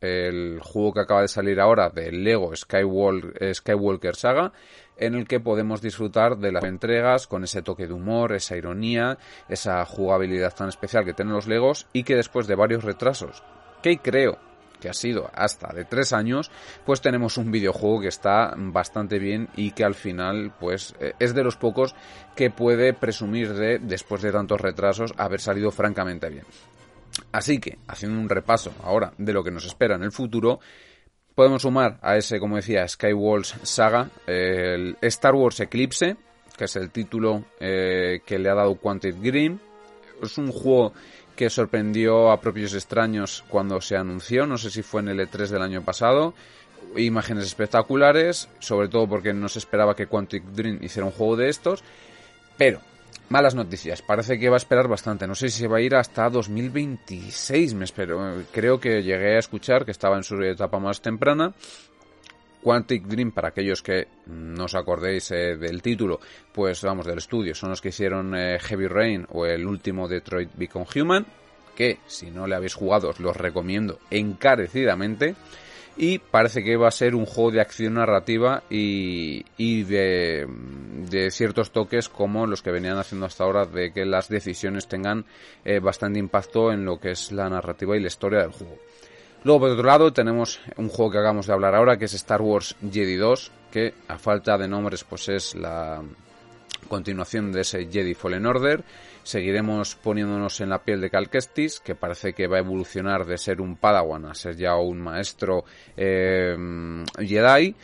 el 0.02 0.60
juego 0.62 0.94
que 0.94 1.02
acaba 1.02 1.22
de 1.22 1.28
salir 1.28 1.60
ahora 1.60 1.90
de 1.90 2.12
Lego 2.12 2.56
Skywalker 2.56 4.16
Saga 4.16 4.54
en 4.98 5.16
el 5.16 5.28
que 5.28 5.40
podemos 5.40 5.82
disfrutar 5.82 6.38
de 6.38 6.52
las 6.52 6.64
entregas 6.64 7.28
con 7.28 7.44
ese 7.44 7.62
toque 7.62 7.88
de 7.88 7.94
humor, 7.94 8.34
esa 8.34 8.58
ironía, 8.58 9.18
esa 9.48 9.86
jugabilidad 9.86 10.56
tan 10.56 10.70
especial 10.70 11.06
que 11.06 11.14
tienen 11.14 11.34
los 11.34 11.48
Legos 11.48 11.88
y 11.94 12.04
que 12.04 12.16
después 12.16 12.48
de 12.48 12.56
varios 12.56 12.84
retrasos, 12.84 13.44
que 13.82 14.00
creo 14.00 14.40
que 14.80 14.90
ha 14.90 14.94
sido 14.94 15.30
hasta 15.34 15.74
de 15.74 15.86
tres 15.86 16.14
años, 16.14 16.52
pues 16.86 17.02
tenemos 17.02 17.38
un 17.38 17.52
videojuego 17.52 18.02
que 18.02 18.08
está 18.08 18.54
bastante 18.56 19.20
bien 19.20 19.50
y 19.56 19.72
que 19.72 19.84
al 19.84 19.96
final, 19.96 20.54
pues, 20.60 20.94
eh, 21.00 21.14
es 21.20 21.34
de 21.34 21.44
los 21.44 21.58
pocos 21.58 21.96
que 22.36 22.52
puede 22.52 22.94
presumir 22.94 23.54
de, 23.54 23.80
después 23.80 24.22
de 24.22 24.32
tantos 24.32 24.62
retrasos, 24.62 25.14
haber 25.18 25.42
salido 25.42 25.72
francamente 25.72 26.30
bien. 26.30 26.46
Así 27.32 27.60
que, 27.60 27.78
haciendo 27.88 28.20
un 28.20 28.30
repaso 28.30 28.74
ahora 28.84 29.14
de 29.18 29.34
lo 29.34 29.44
que 29.44 29.52
nos 29.52 29.66
espera 29.66 29.96
en 29.96 30.04
el 30.04 30.12
futuro, 30.12 30.60
Podemos 31.38 31.62
sumar 31.62 32.00
a 32.02 32.18
ese, 32.18 32.40
como 32.40 32.56
decía, 32.56 32.88
Skywars 32.88 33.58
Saga, 33.62 34.10
el 34.26 34.98
Star 35.02 35.36
Wars 35.36 35.60
Eclipse, 35.60 36.18
que 36.58 36.64
es 36.64 36.76
el 36.78 36.90
título 36.90 37.44
eh, 37.60 38.22
que 38.26 38.40
le 38.40 38.50
ha 38.50 38.56
dado 38.56 38.74
Quantic 38.78 39.22
Green. 39.22 39.62
Es 40.20 40.40
un 40.40 40.52
juego 40.52 40.94
que 41.36 41.52
sorprendió 41.52 42.32
a 42.32 42.42
propios 42.42 42.74
extraños 42.74 43.46
cuando 43.50 43.80
se 43.82 43.96
anunció, 43.96 44.48
no 44.48 44.58
sé 44.58 44.72
si 44.72 44.82
fue 44.82 45.02
en 45.02 45.10
el 45.10 45.20
E3 45.20 45.50
del 45.50 45.62
año 45.62 45.86
pasado. 45.86 46.34
Imágenes 46.96 47.46
espectaculares, 47.46 48.50
sobre 48.58 48.88
todo 48.88 49.08
porque 49.08 49.32
no 49.32 49.48
se 49.48 49.60
esperaba 49.60 49.96
que 49.96 50.08
Quantic 50.08 50.44
Dream 50.44 50.80
hiciera 50.82 51.06
un 51.06 51.12
juego 51.12 51.36
de 51.36 51.50
estos. 51.50 51.84
Pero 52.58 52.82
Malas 53.30 53.56
noticias, 53.56 54.02
parece 54.02 54.40
que 54.40 54.48
va 54.48 54.56
a 54.56 54.58
esperar 54.58 54.88
bastante. 54.88 55.28
No 55.28 55.36
sé 55.36 55.50
si 55.50 55.60
se 55.60 55.68
va 55.68 55.78
a 55.78 55.82
ir 55.82 55.96
hasta 55.96 56.30
2026, 56.30 57.74
me 57.74 57.84
espero. 57.84 58.42
Creo 58.54 58.80
que 58.80 59.04
llegué 59.04 59.36
a 59.36 59.40
escuchar 59.40 59.84
que 59.84 59.92
estaba 59.92 60.16
en 60.16 60.24
su 60.24 60.42
etapa 60.42 60.80
más 60.80 61.02
temprana. 61.02 61.54
Quantic 62.64 63.04
Dream, 63.04 63.34
para 63.34 63.50
aquellos 63.50 63.82
que 63.82 64.08
no 64.28 64.64
os 64.66 64.76
acordéis 64.76 65.30
eh, 65.32 65.58
del 65.58 65.82
título, 65.82 66.22
pues 66.54 66.82
vamos, 66.84 67.06
del 67.06 67.18
estudio, 67.18 67.54
son 67.54 67.70
los 67.70 67.82
que 67.82 67.90
hicieron 67.90 68.34
eh, 68.34 68.60
Heavy 68.60 68.88
Rain 68.88 69.28
o 69.30 69.46
el 69.46 69.66
último 69.66 70.08
Detroit 70.08 70.52
Become 70.56 70.86
Human, 70.96 71.26
que 71.76 72.00
si 72.08 72.32
no 72.32 72.48
le 72.48 72.56
habéis 72.56 72.76
jugado 72.76 73.10
os 73.10 73.20
los 73.20 73.36
recomiendo 73.36 74.00
encarecidamente 74.10 75.36
y 75.98 76.20
parece 76.20 76.64
que 76.64 76.78
va 76.78 76.88
a 76.88 76.92
ser 76.92 77.16
un 77.16 77.26
juego 77.26 77.52
de 77.52 77.62
acción 77.62 77.96
narrativa 77.96 78.64
y, 78.70 79.44
y 79.58 79.84
de, 79.84 80.48
ciertos 81.32 81.72
toques 81.72 82.08
como 82.08 82.46
los 82.46 82.62
que 82.62 82.72
venían 82.72 82.98
haciendo 82.98 83.26
hasta 83.26 83.44
ahora 83.44 83.66
de 83.66 83.92
que 83.92 84.06
las 84.06 84.30
decisiones 84.30 84.88
tengan 84.88 85.26
eh, 85.66 85.80
bastante 85.80 86.20
impacto 86.20 86.72
en 86.72 86.86
lo 86.86 87.00
que 87.00 87.12
es 87.12 87.32
la 87.32 87.50
narrativa 87.50 87.98
y 87.98 88.02
la 88.02 88.08
historia 88.08 88.42
del 88.42 88.52
juego. 88.52 88.78
Luego, 89.44 89.62
por 89.62 89.70
otro 89.72 89.84
lado, 89.84 90.14
tenemos 90.14 90.60
un 90.78 90.90
juego 90.90 91.12
que 91.12 91.18
acabamos 91.20 91.48
de 91.48 91.54
hablar 91.54 91.74
ahora, 91.74 91.98
que 91.98 92.06
es 92.06 92.14
Star 92.14 92.42
Wars 92.42 92.76
Jedi 92.92 93.16
2, 93.16 93.52
que 93.72 93.94
a 94.08 94.18
falta 94.18 94.58
de 94.58 94.68
nombres, 94.68 95.04
pues 95.04 95.30
es 95.30 95.56
la 95.56 96.04
continuación 96.88 97.52
de 97.52 97.62
ese 97.62 97.88
Jedi 97.92 98.14
Fallen 98.14 98.46
Order 98.46 98.84
Seguiremos 99.28 99.96
poniéndonos 99.96 100.62
en 100.62 100.70
la 100.70 100.82
piel 100.86 101.02
de 101.02 101.10
Cal 101.10 101.30
que 101.30 101.96
parece 101.96 102.32
que 102.32 102.48
va 102.48 102.56
a 102.56 102.62
evolucionar 102.62 103.26
de 103.26 103.38
ser 103.38 103.60
un 103.60 103.76
Padawan 103.76 104.26
a 104.26 104.34
ser 104.34 104.56
ya 104.56 104.78
un 104.78 105.02
maestro 105.02 105.66
eh, 105.98 106.56
Jedi. 107.20 107.76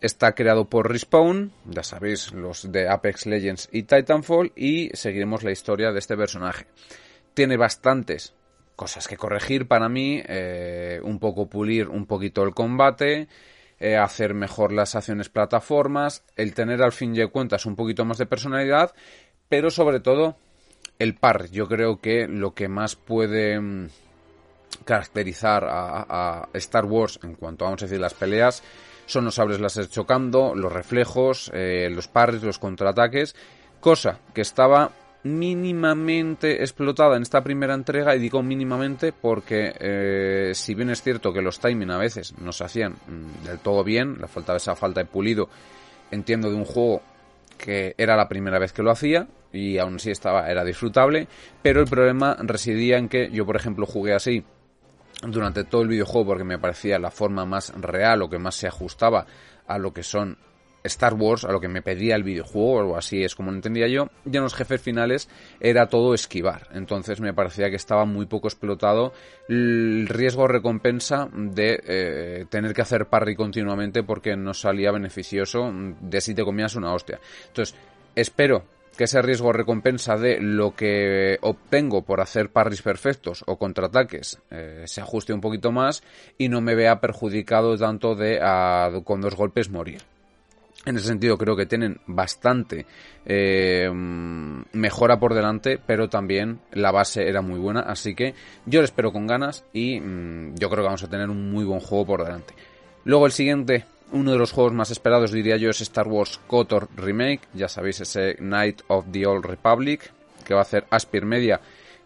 Está 0.00 0.36
creado 0.36 0.66
por 0.66 0.88
Respawn, 0.88 1.50
ya 1.64 1.82
sabéis, 1.82 2.30
los 2.30 2.70
de 2.70 2.88
Apex 2.88 3.26
Legends 3.26 3.68
y 3.72 3.82
Titanfall, 3.82 4.52
y 4.54 4.90
seguiremos 4.94 5.42
la 5.42 5.50
historia 5.50 5.90
de 5.90 5.98
este 5.98 6.16
personaje. 6.16 6.66
Tiene 7.34 7.56
bastantes 7.56 8.32
cosas 8.76 9.08
que 9.08 9.16
corregir 9.16 9.66
para 9.66 9.88
mí, 9.88 10.22
eh, 10.24 11.00
un 11.02 11.18
poco 11.18 11.46
pulir 11.46 11.88
un 11.88 12.06
poquito 12.06 12.44
el 12.44 12.54
combate, 12.54 13.26
eh, 13.82 13.96
hacer 13.96 14.32
mejor 14.32 14.70
las 14.70 14.94
acciones 14.94 15.28
plataformas, 15.28 16.22
el 16.36 16.54
tener 16.54 16.82
al 16.82 16.92
fin 16.92 17.16
y 17.16 17.20
al 17.20 17.32
cuentas 17.32 17.66
un 17.66 17.74
poquito 17.74 18.04
más 18.04 18.16
de 18.16 18.26
personalidad, 18.26 18.94
pero 19.48 19.72
sobre 19.72 19.98
todo 19.98 20.36
el 21.00 21.16
par. 21.16 21.50
Yo 21.50 21.66
creo 21.66 22.00
que 22.00 22.28
lo 22.28 22.54
que 22.54 22.68
más 22.68 22.94
puede 22.94 23.58
mm, 23.58 23.88
caracterizar 24.84 25.66
a, 25.68 26.48
Star 26.54 26.84
Wars 26.84 27.18
en 27.24 27.34
cuanto 27.34 27.64
vamos 27.64 27.82
a 27.82 27.86
decir, 27.86 28.00
las 28.00 28.14
peleas 28.14 28.62
son 29.06 29.24
los 29.24 29.34
sables 29.34 29.58
láser 29.58 29.88
chocando, 29.88 30.54
los 30.54 30.72
reflejos, 30.72 31.50
eh, 31.52 31.90
los 31.90 32.06
pares, 32.06 32.44
los 32.44 32.60
contraataques, 32.60 33.34
cosa 33.80 34.20
que 34.32 34.42
estaba 34.42 34.92
mínimamente 35.24 36.62
explotada 36.62 37.16
en 37.16 37.22
esta 37.22 37.42
primera 37.42 37.74
entrega 37.74 38.16
y 38.16 38.18
digo 38.18 38.42
mínimamente 38.42 39.12
porque 39.12 39.72
eh, 39.78 40.52
si 40.54 40.74
bien 40.74 40.90
es 40.90 41.02
cierto 41.02 41.32
que 41.32 41.42
los 41.42 41.60
timing 41.60 41.92
a 41.92 41.98
veces 41.98 42.36
no 42.38 42.52
se 42.52 42.64
hacían 42.64 42.92
mm, 42.92 43.44
del 43.46 43.58
todo 43.60 43.84
bien, 43.84 44.16
la 44.20 44.26
falta 44.26 44.52
de 44.52 44.58
esa 44.58 44.74
falta 44.74 45.00
de 45.00 45.06
pulido 45.06 45.48
entiendo 46.10 46.50
de 46.50 46.56
un 46.56 46.64
juego 46.64 47.02
que 47.56 47.94
era 47.96 48.16
la 48.16 48.28
primera 48.28 48.58
vez 48.58 48.72
que 48.72 48.82
lo 48.82 48.90
hacía 48.90 49.28
y 49.52 49.78
aún 49.78 49.96
así 49.96 50.10
estaba, 50.10 50.50
era 50.50 50.64
disfrutable, 50.64 51.28
pero 51.62 51.80
el 51.80 51.88
problema 51.88 52.36
residía 52.40 52.96
en 52.96 53.08
que 53.08 53.30
yo, 53.30 53.44
por 53.44 53.56
ejemplo, 53.56 53.86
jugué 53.86 54.14
así 54.14 54.44
durante 55.22 55.64
todo 55.64 55.82
el 55.82 55.88
videojuego 55.88 56.28
porque 56.28 56.44
me 56.44 56.58
parecía 56.58 56.98
la 56.98 57.10
forma 57.10 57.44
más 57.44 57.72
real 57.80 58.22
o 58.22 58.30
que 58.30 58.38
más 58.38 58.56
se 58.56 58.66
ajustaba 58.66 59.26
a 59.66 59.78
lo 59.78 59.92
que 59.92 60.02
son 60.02 60.38
Star 60.84 61.14
Wars, 61.14 61.44
a 61.44 61.52
lo 61.52 61.60
que 61.60 61.68
me 61.68 61.82
pedía 61.82 62.16
el 62.16 62.22
videojuego, 62.22 62.92
o 62.92 62.96
así 62.96 63.22
es 63.22 63.34
como 63.34 63.50
entendía 63.50 63.88
yo, 63.88 64.08
y 64.24 64.36
en 64.36 64.42
los 64.42 64.54
jefes 64.54 64.80
finales 64.80 65.28
era 65.60 65.86
todo 65.86 66.14
esquivar. 66.14 66.68
Entonces 66.72 67.20
me 67.20 67.34
parecía 67.34 67.70
que 67.70 67.76
estaba 67.76 68.04
muy 68.04 68.26
poco 68.26 68.48
explotado 68.48 69.12
el 69.48 70.06
riesgo-recompensa 70.08 71.28
de 71.32 71.80
eh, 71.86 72.44
tener 72.48 72.74
que 72.74 72.82
hacer 72.82 73.06
parry 73.06 73.34
continuamente 73.34 74.02
porque 74.02 74.36
no 74.36 74.54
salía 74.54 74.92
beneficioso 74.92 75.70
de 76.00 76.20
si 76.20 76.34
te 76.34 76.44
comías 76.44 76.76
una 76.76 76.92
hostia. 76.92 77.20
Entonces, 77.48 77.76
espero 78.14 78.64
que 78.96 79.04
ese 79.04 79.22
riesgo 79.22 79.52
recompensa 79.52 80.16
de 80.16 80.38
lo 80.40 80.74
que 80.74 81.38
obtengo 81.40 82.02
por 82.02 82.20
hacer 82.20 82.50
parries 82.50 82.82
perfectos 82.82 83.42
o 83.46 83.56
contraataques 83.56 84.40
eh, 84.50 84.84
se 84.86 85.00
ajuste 85.00 85.32
un 85.32 85.40
poquito 85.40 85.72
más 85.72 86.02
y 86.36 86.48
no 86.48 86.60
me 86.60 86.74
vea 86.74 87.00
perjudicado 87.00 87.76
tanto 87.76 88.14
de 88.14 88.38
con 89.04 89.20
dos 89.20 89.34
golpes 89.34 89.70
morir. 89.70 90.02
En 90.84 90.96
ese 90.96 91.06
sentido 91.06 91.38
creo 91.38 91.56
que 91.56 91.66
tienen 91.66 92.00
bastante 92.06 92.86
eh, 93.24 93.88
mejora 93.92 95.18
por 95.20 95.32
delante, 95.32 95.78
pero 95.78 96.08
también 96.08 96.60
la 96.72 96.90
base 96.90 97.28
era 97.28 97.40
muy 97.40 97.60
buena, 97.60 97.80
así 97.80 98.16
que 98.16 98.34
yo 98.66 98.80
lo 98.80 98.84
espero 98.84 99.12
con 99.12 99.28
ganas 99.28 99.64
y 99.72 100.00
mm, 100.00 100.56
yo 100.56 100.68
creo 100.68 100.82
que 100.82 100.88
vamos 100.88 101.04
a 101.04 101.10
tener 101.10 101.30
un 101.30 101.52
muy 101.52 101.64
buen 101.64 101.80
juego 101.80 102.06
por 102.06 102.24
delante. 102.24 102.54
Luego 103.04 103.26
el 103.26 103.32
siguiente 103.32 103.84
uno 104.12 104.32
de 104.32 104.38
los 104.38 104.52
juegos 104.52 104.72
más 104.72 104.90
esperados, 104.90 105.32
diría 105.32 105.56
yo, 105.56 105.70
es 105.70 105.80
Star 105.80 106.06
Wars 106.06 106.38
KOTOR 106.46 106.88
Remake. 106.96 107.40
Ya 107.54 107.68
sabéis, 107.68 108.00
ese 108.00 108.36
Night 108.40 108.82
of 108.88 109.06
the 109.10 109.26
Old 109.26 109.44
Republic, 109.44 110.12
que 110.44 110.54
va 110.54 110.60
a 110.60 110.62
hacer 110.62 110.84
Aspir 110.90 111.24
Media, 111.24 111.60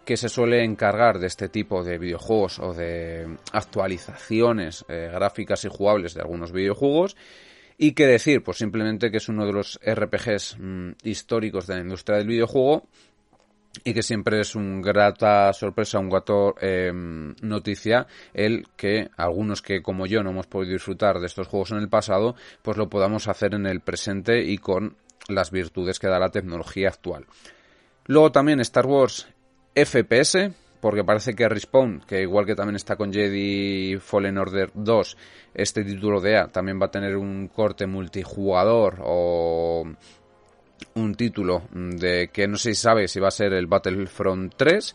que 0.05 0.17
se 0.17 0.29
suele 0.29 0.63
encargar 0.63 1.19
de 1.19 1.27
este 1.27 1.49
tipo 1.49 1.83
de 1.83 1.99
videojuegos 1.99 2.61
o 2.61 2.73
de 2.73 3.27
actualizaciones 3.53 4.85
eh, 4.89 5.11
gráficas 5.13 5.65
y 5.65 5.69
jugables 5.69 6.15
de 6.15 6.21
algunos 6.21 6.53
videojuegos. 6.53 7.17
Y 7.79 7.93
qué 7.93 8.07
decir, 8.07 8.43
pues 8.43 8.59
simplemente 8.59 9.11
que 9.11 9.19
es 9.19 9.29
uno 9.29 9.45
de 9.45 9.53
los 9.53 9.79
RPGs 9.85 10.57
mm, 10.59 10.91
históricos 11.05 11.67
de 11.67 11.75
la 11.75 11.81
industria 11.81 12.19
del 12.19 12.27
videojuego 12.27 12.87
y 13.85 13.93
que 13.93 14.03
siempre 14.03 14.41
es 14.41 14.55
un 14.55 14.81
grata 14.81 15.53
sorpresa, 15.53 15.99
un 15.99 16.09
gato 16.09 16.55
em, 16.61 17.35
noticia 17.43 18.07
el 18.33 18.67
que 18.77 19.11
algunos 19.17 19.61
que 19.61 19.83
como 19.83 20.07
yo 20.07 20.23
no 20.23 20.31
hemos 20.31 20.47
podido 20.47 20.73
disfrutar 20.73 21.21
de 21.21 21.27
estos 21.27 21.49
juegos 21.49 21.73
en 21.73 21.79
el 21.79 21.89
pasado, 21.89 22.35
pues 22.63 22.79
lo 22.79 22.89
podamos 22.89 23.29
hacer 23.29 23.55
en 23.55 23.67
el 23.67 23.81
presente 23.81 24.43
y 24.43 24.57
con 24.57 24.97
las 25.29 25.51
virtudes 25.51 25.99
que 25.99 26.09
da 26.09 26.19
la 26.19 26.31
tecnología 26.31 26.89
actual. 26.89 27.27
Luego 28.07 28.33
también 28.33 28.61
Star 28.61 28.87
Wars 28.87 29.29
FPS, 29.75 30.51
porque 30.81 31.05
parece 31.05 31.35
que 31.35 31.49
Respawn, 31.49 32.03
que 32.07 32.23
igual 32.23 32.47
que 32.47 32.55
también 32.55 32.77
está 32.77 32.97
con 32.97 33.13
Jedi 33.13 33.99
Fallen 34.01 34.39
Order 34.39 34.71
2, 34.75 35.17
este 35.55 35.85
título 35.85 36.21
de 36.21 36.37
A 36.37 36.49
también 36.49 36.81
va 36.81 36.87
a 36.87 36.91
tener 36.91 37.17
un 37.17 37.49
corte 37.49 37.87
multijugador 37.87 38.99
o 39.03 39.85
un 40.95 41.15
título 41.15 41.63
de 41.73 42.29
que 42.33 42.47
no 42.47 42.57
se 42.57 42.75
sabe 42.75 43.09
si 43.09 43.21
va 43.21 43.29
a 43.29 43.33
ser 43.33 43.53
el 43.53 43.67
Battlefront 43.67 44.55
3. 44.57 44.95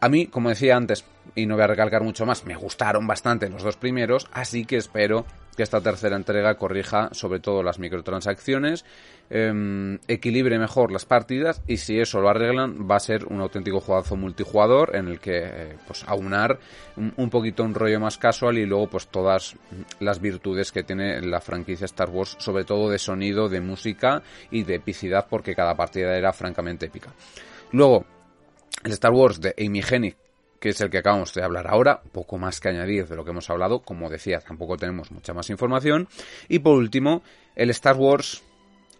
A 0.00 0.08
mí, 0.08 0.26
como 0.26 0.48
decía 0.48 0.76
antes, 0.76 1.04
y 1.34 1.46
no 1.46 1.54
voy 1.54 1.64
a 1.64 1.68
recalcar 1.68 2.04
mucho 2.04 2.24
más, 2.24 2.44
me 2.44 2.54
gustaron 2.54 3.06
bastante 3.06 3.48
los 3.48 3.64
dos 3.64 3.76
primeros, 3.76 4.28
así 4.32 4.64
que 4.64 4.76
espero 4.76 5.26
que 5.56 5.64
esta 5.64 5.80
tercera 5.80 6.14
entrega 6.14 6.54
corrija 6.54 7.08
sobre 7.10 7.40
todo 7.40 7.64
las 7.64 7.80
microtransacciones, 7.80 8.84
em, 9.28 9.98
equilibre 10.06 10.56
mejor 10.56 10.92
las 10.92 11.04
partidas 11.04 11.62
y 11.66 11.78
si 11.78 11.98
eso 11.98 12.20
lo 12.20 12.28
arreglan 12.28 12.88
va 12.88 12.94
a 12.94 13.00
ser 13.00 13.26
un 13.26 13.40
auténtico 13.40 13.80
jugazo 13.80 14.14
multijugador 14.14 14.94
en 14.94 15.08
el 15.08 15.18
que 15.18 15.40
eh, 15.42 15.76
pues 15.84 16.04
aunar 16.06 16.60
un, 16.96 17.28
poquito 17.28 17.64
un 17.64 17.74
rollo 17.74 17.98
más 17.98 18.18
casual 18.18 18.56
y 18.56 18.66
luego 18.66 18.88
pues 18.88 19.08
todas 19.08 19.56
las 19.98 20.20
virtudes 20.20 20.70
que 20.70 20.84
tiene 20.84 21.20
la 21.22 21.40
franquicia 21.40 21.86
Star 21.86 22.08
Wars, 22.08 22.36
sobre 22.38 22.62
todo 22.62 22.88
de 22.88 23.00
sonido, 23.00 23.48
de 23.48 23.60
música 23.60 24.22
y 24.52 24.62
de 24.62 24.76
epicidad 24.76 25.26
porque 25.28 25.56
cada 25.56 25.74
partida 25.74 26.16
era 26.16 26.32
francamente 26.32 26.86
épica. 26.86 27.12
Luego, 27.72 28.06
el 28.84 28.92
Star 28.92 29.12
Wars 29.12 29.40
de 29.40 29.54
Amy 29.58 29.82
Hennig 29.88 30.16
que 30.60 30.70
es 30.70 30.80
el 30.80 30.90
que 30.90 30.98
acabamos 30.98 31.34
de 31.34 31.42
hablar 31.42 31.68
ahora, 31.68 32.02
poco 32.12 32.38
más 32.38 32.60
que 32.60 32.68
añadir 32.68 33.06
de 33.06 33.16
lo 33.16 33.24
que 33.24 33.30
hemos 33.30 33.48
hablado, 33.50 33.80
como 33.80 34.10
decía, 34.10 34.40
tampoco 34.40 34.76
tenemos 34.76 35.10
mucha 35.12 35.32
más 35.32 35.50
información. 35.50 36.08
Y 36.48 36.58
por 36.58 36.76
último, 36.76 37.22
el 37.54 37.70
Star 37.70 37.96
Wars 37.96 38.42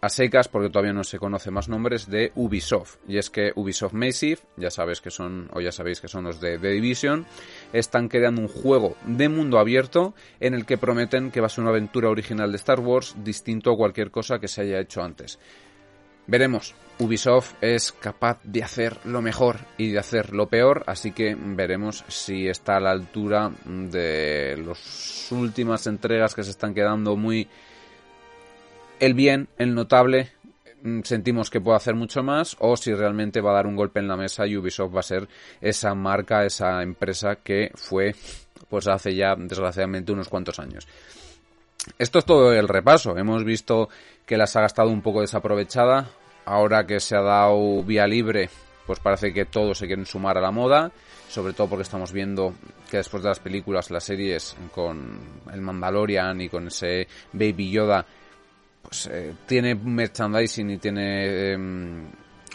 a 0.01 0.07
secas, 0.07 0.47
porque 0.47 0.69
todavía 0.69 0.93
no 0.93 1.03
se 1.03 1.19
conoce 1.19 1.51
más 1.51 1.67
nombres, 1.67 2.09
de 2.09 2.31
Ubisoft. 2.35 2.97
Y 3.07 3.17
es 3.17 3.29
que 3.29 3.51
Ubisoft 3.55 3.93
Massive, 3.93 4.39
ya 4.55 4.71
sabes 4.71 5.01
que 5.01 5.11
son, 5.11 5.49
o 5.53 5.59
ya 5.59 5.73
sabéis 5.73 5.99
que 5.99 6.07
son 6.07 6.23
los 6.23 6.39
de 6.39 6.57
The 6.57 6.69
Division, 6.69 7.25
están 7.73 8.07
creando 8.07 8.41
un 8.41 8.47
juego 8.47 8.95
de 9.05 9.27
mundo 9.27 9.59
abierto 9.59 10.13
en 10.39 10.53
el 10.53 10.65
que 10.65 10.77
prometen 10.77 11.31
que 11.31 11.41
va 11.41 11.47
a 11.47 11.49
ser 11.49 11.63
una 11.63 11.71
aventura 11.71 12.09
original 12.09 12.51
de 12.51 12.57
Star 12.57 12.79
Wars 12.79 13.15
distinto 13.23 13.73
a 13.73 13.77
cualquier 13.77 14.09
cosa 14.09 14.39
que 14.39 14.47
se 14.47 14.61
haya 14.61 14.79
hecho 14.79 15.03
antes. 15.03 15.37
Veremos. 16.27 16.75
Ubisoft 16.99 17.53
es 17.61 17.93
capaz 17.93 18.39
de 18.43 18.61
hacer 18.61 18.97
lo 19.05 19.21
mejor 19.21 19.59
y 19.77 19.91
de 19.91 19.99
hacer 19.99 20.33
lo 20.33 20.47
peor, 20.47 20.83
así 20.85 21.13
que 21.13 21.35
veremos 21.35 22.03
si 22.09 22.47
está 22.47 22.75
a 22.75 22.81
la 22.81 22.91
altura 22.91 23.51
de 23.65 24.61
las 24.65 25.31
últimas 25.31 25.87
entregas 25.87 26.35
que 26.35 26.43
se 26.43 26.51
están 26.51 26.73
quedando 26.73 27.15
muy 27.15 27.47
el 28.99 29.13
bien, 29.13 29.47
el 29.57 29.73
notable, 29.73 30.33
sentimos 31.03 31.49
que 31.49 31.61
puede 31.61 31.77
hacer 31.77 31.95
mucho 31.95 32.21
más 32.21 32.57
o 32.59 32.75
si 32.75 32.93
realmente 32.93 33.39
va 33.39 33.51
a 33.51 33.55
dar 33.55 33.67
un 33.67 33.77
golpe 33.77 33.99
en 33.99 34.07
la 34.09 34.17
mesa 34.17 34.45
y 34.45 34.57
Ubisoft 34.57 34.95
va 34.95 34.99
a 34.99 35.03
ser 35.03 35.27
esa 35.61 35.95
marca, 35.95 36.45
esa 36.45 36.83
empresa 36.83 37.37
que 37.37 37.71
fue 37.75 38.13
pues 38.67 38.87
hace 38.87 39.15
ya 39.15 39.35
desgraciadamente 39.37 40.11
unos 40.11 40.27
cuantos 40.27 40.59
años. 40.59 40.85
Esto 41.97 42.19
es 42.19 42.25
todo 42.25 42.53
el 42.53 42.67
repaso. 42.67 43.17
Hemos 43.17 43.43
visto 43.43 43.89
que 44.25 44.37
la 44.37 44.47
saga 44.47 44.65
ha 44.65 44.67
estado 44.67 44.89
un 44.89 45.01
poco 45.01 45.21
desaprovechada. 45.21 46.09
Ahora 46.49 46.87
que 46.87 46.99
se 46.99 47.15
ha 47.15 47.21
dado 47.21 47.83
vía 47.83 48.07
libre, 48.07 48.49
pues 48.87 48.99
parece 48.99 49.31
que 49.31 49.45
todos 49.45 49.77
se 49.77 49.85
quieren 49.85 50.07
sumar 50.07 50.35
a 50.35 50.41
la 50.41 50.49
moda. 50.49 50.91
Sobre 51.27 51.53
todo 51.53 51.69
porque 51.69 51.83
estamos 51.83 52.11
viendo 52.11 52.55
que 52.89 52.97
después 52.97 53.21
de 53.21 53.29
las 53.29 53.39
películas, 53.39 53.91
las 53.91 54.03
series 54.03 54.57
con 54.73 55.19
el 55.53 55.61
Mandalorian 55.61 56.41
y 56.41 56.49
con 56.49 56.65
ese 56.65 57.07
Baby 57.33 57.69
Yoda, 57.69 58.03
pues 58.81 59.05
eh, 59.11 59.35
tiene 59.45 59.75
merchandising 59.75 60.71
y 60.71 60.77
tiene 60.79 61.51
em, 61.51 62.07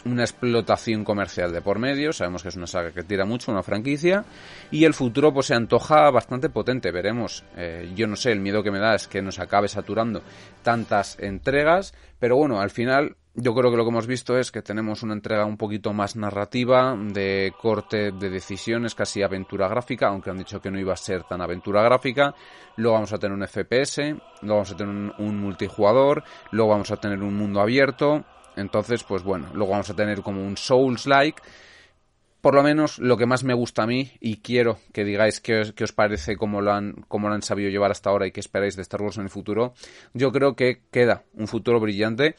una 0.03 0.23
explotación 0.23 1.05
comercial 1.05 1.53
de 1.53 1.61
por 1.61 1.79
medio. 1.79 2.11
Sabemos 2.11 2.43
que 2.43 2.49
es 2.49 2.57
una 2.57 2.67
saga 2.67 2.91
que 2.91 3.03
tira 3.03 3.23
mucho, 3.23 3.53
una 3.53 3.63
franquicia. 3.63 4.25
Y 4.71 4.83
el 4.83 4.93
futuro 4.93 5.33
pues 5.33 5.45
se 5.45 5.55
antoja 5.55 6.11
bastante 6.11 6.49
potente, 6.49 6.91
veremos. 6.91 7.45
Eh, 7.55 7.93
yo 7.95 8.07
no 8.07 8.17
sé, 8.17 8.33
el 8.33 8.41
miedo 8.41 8.61
que 8.61 8.71
me 8.71 8.79
da 8.79 8.93
es 8.93 9.07
que 9.07 9.21
nos 9.21 9.39
acabe 9.39 9.69
saturando 9.69 10.21
tantas 10.63 11.17
entregas. 11.17 11.93
Pero 12.19 12.35
bueno, 12.35 12.59
al 12.59 12.71
final 12.71 13.15
yo 13.37 13.53
creo 13.53 13.69
que 13.69 13.77
lo 13.77 13.83
que 13.83 13.89
hemos 13.89 14.07
visto 14.07 14.37
es 14.37 14.49
que 14.49 14.61
tenemos 14.61 15.03
una 15.03 15.13
entrega 15.13 15.45
un 15.45 15.57
poquito 15.57 15.91
más 15.91 16.15
narrativa, 16.15 16.95
de 16.97 17.53
corte 17.61 18.11
de 18.11 18.29
decisiones, 18.29 18.95
casi 18.95 19.21
aventura 19.21 19.67
gráfica, 19.67 20.07
aunque 20.07 20.29
han 20.29 20.37
dicho 20.37 20.61
que 20.61 20.71
no 20.71 20.79
iba 20.79 20.93
a 20.93 20.97
ser 20.97 21.23
tan 21.23 21.41
aventura 21.41 21.83
gráfica. 21.83 22.33
Luego 22.77 22.93
vamos 22.93 23.11
a 23.11 23.17
tener 23.17 23.37
un 23.37 23.45
FPS, 23.45 23.97
luego 24.41 24.55
vamos 24.55 24.71
a 24.71 24.77
tener 24.77 25.13
un, 25.17 25.39
multijugador, 25.39 26.23
luego 26.51 26.71
vamos 26.71 26.91
a 26.91 26.97
tener 26.97 27.21
un 27.21 27.35
mundo 27.35 27.59
abierto, 27.59 28.23
entonces, 28.55 29.03
pues 29.03 29.23
bueno, 29.23 29.47
luego 29.53 29.71
vamos 29.71 29.89
a 29.89 29.95
tener 29.95 30.21
como 30.21 30.41
un 30.41 30.55
Souls-like. 30.55 31.41
Por 32.39 32.53
lo 32.53 32.63
menos 32.63 32.99
lo 32.99 33.17
que 33.17 33.25
más 33.25 33.43
me 33.43 33.55
gusta 33.55 33.83
a 33.83 33.87
mí 33.87 34.11
y 34.21 34.37
quiero 34.37 34.77
que 34.93 35.03
digáis 35.03 35.41
qué 35.41 35.61
os, 35.61 35.73
os 35.81 35.91
parece 35.91 36.37
cómo 36.37 36.61
lo, 36.61 36.71
han, 36.71 36.93
cómo 37.07 37.27
lo 37.27 37.33
han 37.33 37.41
sabido 37.41 37.71
llevar 37.71 37.89
hasta 37.89 38.11
ahora 38.11 38.27
y 38.27 38.31
qué 38.31 38.39
esperáis 38.39 38.75
de 38.75 38.83
Star 38.83 39.01
Wars 39.01 39.17
en 39.17 39.23
el 39.23 39.29
futuro, 39.29 39.73
yo 40.13 40.31
creo 40.31 40.55
que 40.55 40.83
queda 40.91 41.23
un 41.33 41.47
futuro 41.47 41.79
brillante 41.79 42.35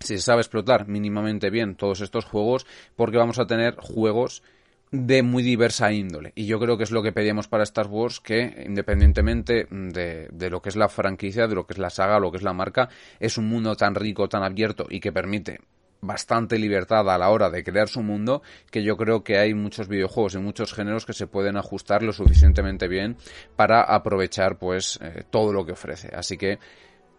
si 0.00 0.16
se 0.16 0.22
sabe 0.22 0.40
explotar 0.40 0.88
mínimamente 0.88 1.50
bien 1.50 1.74
todos 1.74 2.00
estos 2.00 2.24
juegos, 2.24 2.66
porque 2.96 3.16
vamos 3.16 3.38
a 3.38 3.46
tener 3.46 3.76
juegos 3.76 4.42
de 4.90 5.22
muy 5.22 5.42
diversa 5.42 5.92
índole. 5.92 6.32
Y 6.34 6.46
yo 6.46 6.58
creo 6.58 6.78
que 6.78 6.84
es 6.84 6.90
lo 6.90 7.02
que 7.02 7.12
pedíamos 7.12 7.48
para 7.48 7.64
Star 7.64 7.86
Wars, 7.88 8.20
que 8.20 8.64
independientemente 8.66 9.66
de, 9.70 10.28
de, 10.32 10.50
lo 10.50 10.62
que 10.62 10.70
es 10.70 10.76
la 10.76 10.88
franquicia, 10.88 11.46
de 11.46 11.54
lo 11.54 11.66
que 11.66 11.74
es 11.74 11.78
la 11.78 11.90
saga, 11.90 12.20
lo 12.20 12.30
que 12.30 12.38
es 12.38 12.42
la 12.42 12.54
marca, 12.54 12.88
es 13.20 13.36
un 13.36 13.48
mundo 13.48 13.76
tan 13.76 13.94
rico, 13.94 14.28
tan 14.28 14.42
abierto 14.42 14.86
y 14.88 15.00
que 15.00 15.12
permite 15.12 15.60
bastante 16.00 16.58
libertad 16.58 17.10
a 17.10 17.18
la 17.18 17.30
hora 17.30 17.50
de 17.50 17.64
crear 17.64 17.88
su 17.88 18.02
mundo 18.02 18.42
que 18.70 18.82
yo 18.82 18.96
creo 18.96 19.24
que 19.24 19.38
hay 19.38 19.54
muchos 19.54 19.88
videojuegos 19.88 20.34
y 20.34 20.38
muchos 20.38 20.72
géneros 20.72 21.04
que 21.04 21.12
se 21.12 21.26
pueden 21.26 21.56
ajustar 21.56 22.02
lo 22.02 22.12
suficientemente 22.12 22.86
bien 22.86 23.16
para 23.56 23.82
aprovechar 23.82 24.58
pues 24.58 24.98
eh, 25.02 25.24
todo 25.28 25.52
lo 25.52 25.66
que 25.66 25.72
ofrece 25.72 26.14
así 26.14 26.36
que 26.36 26.58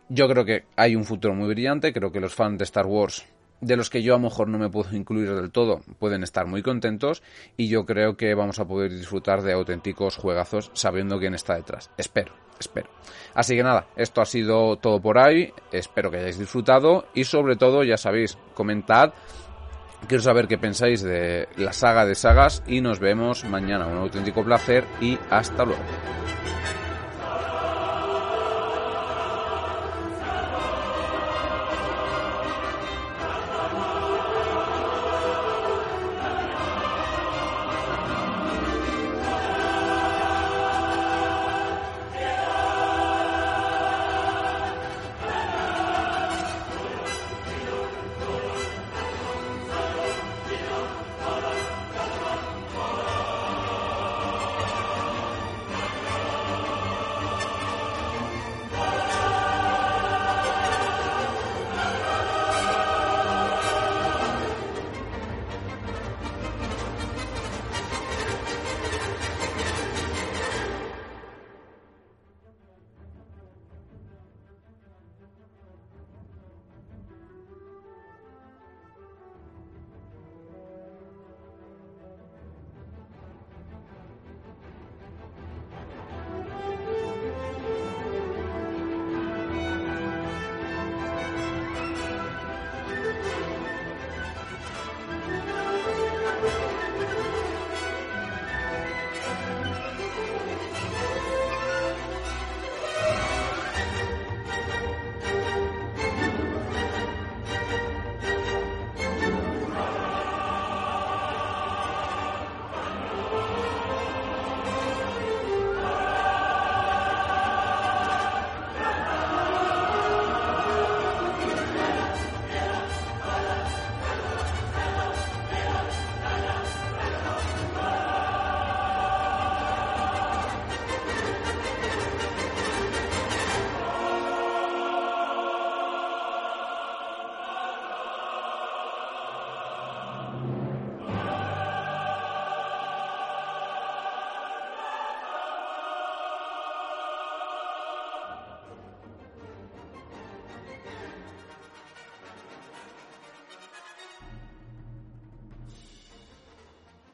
yo 0.10 0.28
creo 0.28 0.46
que 0.46 0.66
hay 0.76 0.96
un 0.96 1.06
futuro 1.06 1.34
muy 1.34 1.48
brillante 1.48 1.94
creo 1.94 2.12
que 2.12 2.20
los 2.20 2.34
fans 2.34 2.58
de 2.58 2.64
Star 2.66 2.86
Wars 2.86 3.26
de 3.62 3.76
los 3.76 3.90
que 3.90 4.02
yo 4.02 4.14
a 4.14 4.18
lo 4.18 4.24
mejor 4.24 4.48
no 4.48 4.58
me 4.58 4.70
puedo 4.70 4.96
incluir 4.96 5.34
del 5.34 5.52
todo, 5.52 5.82
pueden 6.00 6.24
estar 6.24 6.46
muy 6.48 6.62
contentos 6.62 7.22
y 7.58 7.68
yo 7.68 7.86
creo 7.86 8.16
que 8.16 8.34
vamos 8.34 8.60
a 8.60 8.66
poder 8.66 8.92
disfrutar 8.92 9.42
de 9.42 9.54
auténticos 9.54 10.16
juegazos 10.16 10.72
sabiendo 10.74 11.20
quién 11.20 11.34
está 11.34 11.56
detrás. 11.56 11.92
Espero, 11.98 12.34
espero. 12.60 12.90
Así 13.34 13.56
que 13.56 13.64
nada, 13.64 13.88
esto 13.96 14.22
ha 14.22 14.26
sido 14.26 14.78
todo 14.78 15.02
por 15.02 15.18
ahí, 15.18 15.52
espero 15.72 16.10
que 16.10 16.18
hayáis 16.18 16.40
disfrutado 16.40 17.08
y 17.14 17.26
sobre 17.26 17.56
todo, 17.56 17.84
ya 17.84 17.98
sabéis, 17.98 18.38
comentad. 18.54 19.14
Quiero 20.08 20.24
saber 20.24 20.48
qué 20.48 20.58
pensáis 20.58 21.02
de 21.02 21.50
la 21.58 21.74
saga 21.74 22.06
de 22.06 22.16
sagas 22.16 22.64
y 22.66 22.80
nos 22.80 23.00
vemos 23.00 23.44
mañana. 23.44 23.86
Un 23.86 23.98
auténtico 23.98 24.46
placer 24.46 24.86
y 25.02 25.20
hasta 25.30 25.66
luego. 25.66 25.84